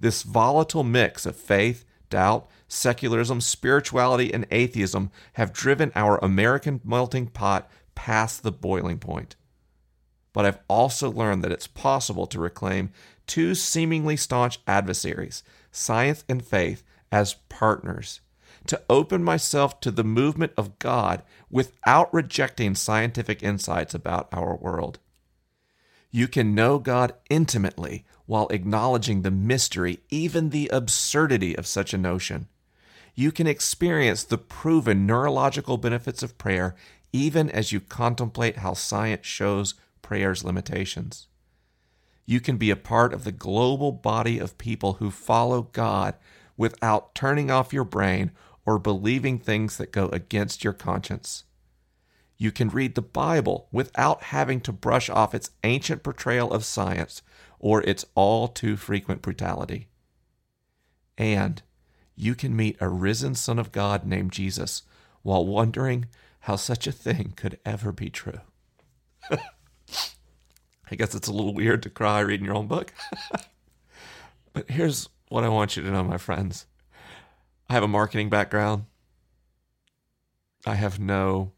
This 0.00 0.22
volatile 0.22 0.82
mix 0.82 1.26
of 1.26 1.36
faith, 1.36 1.84
doubt, 2.10 2.48
secularism, 2.66 3.40
spirituality, 3.40 4.34
and 4.34 4.46
atheism 4.50 5.10
have 5.34 5.52
driven 5.52 5.92
our 5.94 6.18
American 6.18 6.80
melting 6.84 7.28
pot 7.28 7.70
past 7.94 8.42
the 8.42 8.52
boiling 8.52 8.98
point. 8.98 9.36
But 10.32 10.46
I've 10.46 10.60
also 10.68 11.10
learned 11.10 11.44
that 11.44 11.52
it's 11.52 11.66
possible 11.66 12.26
to 12.28 12.40
reclaim 12.40 12.90
two 13.26 13.54
seemingly 13.54 14.16
staunch 14.16 14.60
adversaries, 14.66 15.42
science 15.70 16.24
and 16.28 16.44
faith, 16.44 16.82
as 17.10 17.34
partners, 17.50 18.20
to 18.66 18.80
open 18.88 19.22
myself 19.22 19.80
to 19.80 19.90
the 19.90 20.04
movement 20.04 20.52
of 20.56 20.78
God 20.78 21.22
without 21.50 22.12
rejecting 22.14 22.74
scientific 22.74 23.42
insights 23.42 23.94
about 23.94 24.28
our 24.32 24.56
world. 24.56 24.98
You 26.10 26.28
can 26.28 26.54
know 26.54 26.78
God 26.78 27.14
intimately 27.30 28.04
while 28.26 28.48
acknowledging 28.48 29.22
the 29.22 29.30
mystery, 29.30 30.00
even 30.10 30.50
the 30.50 30.68
absurdity 30.68 31.56
of 31.56 31.66
such 31.66 31.92
a 31.92 31.98
notion. 31.98 32.48
You 33.14 33.32
can 33.32 33.46
experience 33.46 34.24
the 34.24 34.38
proven 34.38 35.06
neurological 35.06 35.76
benefits 35.76 36.22
of 36.22 36.38
prayer 36.38 36.74
even 37.12 37.50
as 37.50 37.72
you 37.72 37.80
contemplate 37.80 38.58
how 38.58 38.74
science 38.74 39.26
shows 39.26 39.74
prayer's 40.00 40.44
limitations. 40.44 41.26
You 42.24 42.40
can 42.40 42.56
be 42.56 42.70
a 42.70 42.76
part 42.76 43.12
of 43.12 43.24
the 43.24 43.32
global 43.32 43.92
body 43.92 44.38
of 44.38 44.58
people 44.58 44.94
who 44.94 45.10
follow 45.10 45.62
God 45.72 46.14
without 46.56 47.14
turning 47.14 47.50
off 47.50 47.72
your 47.72 47.84
brain 47.84 48.30
or 48.64 48.78
believing 48.78 49.38
things 49.38 49.76
that 49.76 49.92
go 49.92 50.08
against 50.08 50.62
your 50.62 50.72
conscience. 50.72 51.44
You 52.38 52.52
can 52.52 52.68
read 52.68 52.94
the 52.94 53.02
Bible 53.02 53.68
without 53.70 54.24
having 54.24 54.60
to 54.62 54.72
brush 54.72 55.10
off 55.10 55.34
its 55.34 55.50
ancient 55.64 56.02
portrayal 56.02 56.52
of 56.52 56.64
science 56.64 57.22
or 57.58 57.82
its 57.82 58.04
all 58.14 58.48
too 58.48 58.76
frequent 58.76 59.22
brutality. 59.22 59.88
And 61.16 61.62
you 62.16 62.34
can 62.34 62.56
meet 62.56 62.76
a 62.80 62.88
risen 62.88 63.34
Son 63.34 63.58
of 63.58 63.72
God 63.72 64.04
named 64.04 64.32
Jesus 64.32 64.82
while 65.22 65.46
wondering 65.46 66.06
how 66.42 66.56
such 66.56 66.86
a 66.86 66.92
thing 66.92 67.32
could 67.36 67.58
ever 67.64 67.92
be 67.92 68.10
true. 68.10 68.40
I 69.30 70.96
guess 70.96 71.14
it's 71.14 71.28
a 71.28 71.32
little 71.32 71.54
weird 71.54 71.82
to 71.84 71.90
cry 71.90 72.20
reading 72.20 72.46
your 72.46 72.56
own 72.56 72.66
book. 72.66 72.92
but 74.52 74.68
here's 74.68 75.08
what 75.28 75.44
I 75.44 75.48
want 75.48 75.76
you 75.76 75.82
to 75.82 75.90
know, 75.90 76.02
my 76.02 76.18
friends 76.18 76.66
I 77.68 77.74
have 77.74 77.84
a 77.84 77.88
marketing 77.88 78.28
background, 78.28 78.86
I 80.66 80.74
have 80.74 80.98
no 80.98 81.52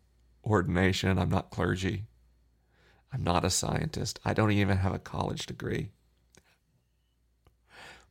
ordination. 0.44 1.18
I'm 1.18 1.30
not 1.30 1.50
clergy. 1.50 2.04
I'm 3.12 3.24
not 3.24 3.44
a 3.44 3.50
scientist. 3.50 4.20
I 4.24 4.34
don't 4.34 4.52
even 4.52 4.76
have 4.76 4.94
a 4.94 4.98
college 4.98 5.46
degree. 5.46 5.92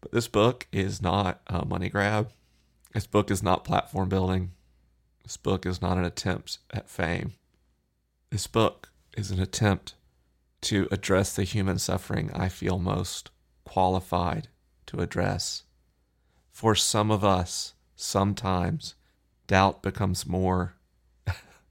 But 0.01 0.11
this 0.11 0.27
book 0.27 0.67
is 0.71 1.01
not 1.01 1.41
a 1.45 1.65
money 1.65 1.89
grab. 1.89 2.31
This 2.93 3.05
book 3.05 3.29
is 3.29 3.43
not 3.43 3.63
platform 3.63 4.09
building. 4.09 4.51
This 5.23 5.37
book 5.37 5.65
is 5.65 5.81
not 5.81 5.97
an 5.97 6.03
attempt 6.03 6.59
at 6.71 6.89
fame. 6.89 7.33
This 8.29 8.45
book 8.45 8.89
is 9.15 9.31
an 9.31 9.39
attempt 9.39 9.95
to 10.61 10.87
address 10.91 11.35
the 11.35 11.43
human 11.43 11.79
suffering 11.79 12.29
I 12.33 12.49
feel 12.49 12.77
most 12.77 13.31
qualified 13.63 14.49
to 14.87 14.99
address. 14.99 15.63
For 16.51 16.75
some 16.75 17.09
of 17.09 17.23
us, 17.23 17.73
sometimes 17.95 18.95
doubt 19.47 19.81
becomes 19.81 20.27
more 20.27 20.75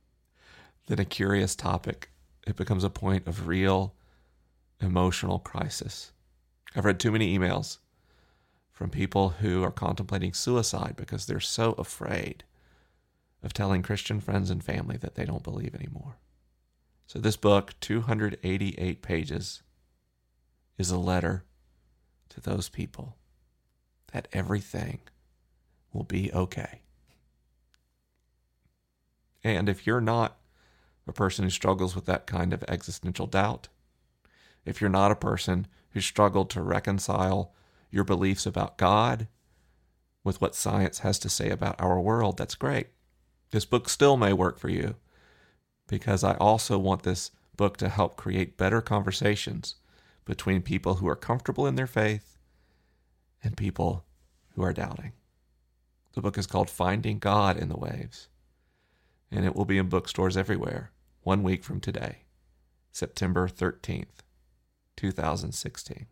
than 0.87 0.99
a 0.99 1.05
curious 1.05 1.55
topic, 1.55 2.11
it 2.47 2.57
becomes 2.57 2.85
a 2.85 2.91
point 2.91 3.27
of 3.27 3.47
real 3.47 3.95
emotional 4.81 5.39
crisis. 5.39 6.13
I've 6.75 6.85
read 6.85 6.99
too 6.99 7.13
many 7.13 7.39
emails 7.39 7.79
from 8.73 8.91
people 8.91 9.31
who 9.41 9.63
are 9.63 9.71
contemplating 9.71 10.33
suicide 10.33 10.95
because 10.97 11.27
they're 11.27 11.39
so 11.41 11.73
afraid 11.73 12.45
of 13.43 13.53
telling 13.53 13.83
Christian 13.83 14.21
friends 14.21 14.51
and 14.51 14.63
family 14.63 14.97
that 14.99 15.15
they 15.15 15.25
don't 15.25 15.43
believe 15.43 15.75
anymore. 15.75 16.17
So, 17.07 17.19
this 17.19 17.37
book, 17.37 17.75
288 17.81 19.03
pages, 19.03 19.63
is 20.79 20.91
a 20.91 20.99
letter 20.99 21.45
to 22.31 22.41
those 22.41 22.69
people 22.69 23.17
that 24.13 24.29
everything 24.33 25.01
will 25.93 26.05
be 26.05 26.33
okay. 26.33 26.81
And 29.45 29.69
if 29.69 29.87
you're 29.87 30.01
not 30.01 30.39
a 31.07 31.13
person 31.13 31.45
who 31.45 31.51
struggles 31.51 31.95
with 31.95 32.07
that 32.07 32.27
kind 32.27 32.53
of 32.53 32.65
existential 32.69 33.27
doubt, 33.27 33.69
if 34.65 34.81
you're 34.81 34.91
not 34.91 35.11
a 35.11 35.17
person 35.17 35.67
who 35.91 36.01
struggled 36.01 36.49
to 36.51 36.63
reconcile 36.63 37.53
your 37.91 38.05
beliefs 38.05 38.47
about 38.47 38.79
God 38.79 39.27
with 40.25 40.41
what 40.41 40.55
science 40.55 41.01
has 41.01 41.19
to 41.19 41.29
say 41.29 41.51
about 41.51 41.81
our 41.81 42.01
world, 42.01 42.39
that's 42.39 42.55
great. 42.55 42.89
This 43.53 43.65
book 43.67 43.89
still 43.89 44.17
may 44.17 44.33
work 44.33 44.59
for 44.59 44.71
you 44.71 44.97
because 45.87 46.25
I 46.25 46.35
also 46.37 46.79
want 46.79 47.03
this 47.03 47.31
book 47.57 47.77
to 47.77 47.91
help 47.91 48.17
create 48.17 48.57
better 48.57 48.81
conversations 48.81 49.77
between 50.25 50.63
people 50.63 50.95
who 50.95 51.09
are 51.09 51.17
comfortable 51.17 51.67
in 51.67 51.75
their 51.75 51.87
faith 51.87 52.39
and 53.45 53.57
people 53.57 54.05
who 54.55 54.63
are 54.63 54.73
doubting. 54.73 55.13
The 56.15 56.23
book 56.23 56.39
is 56.39 56.47
called 56.47 56.71
Finding 56.71 57.19
God 57.19 57.59
in 57.59 57.69
the 57.69 57.77
Waves, 57.77 58.29
and 59.31 59.45
it 59.45 59.55
will 59.55 59.67
be 59.67 59.79
in 59.79 59.89
bookstores 59.89 60.37
everywhere 60.37 60.91
one 61.23 61.43
week 61.43 61.63
from 61.63 61.79
today, 61.79 62.25
September 62.91 63.49
13th, 63.49 64.23
2016. 64.97 66.07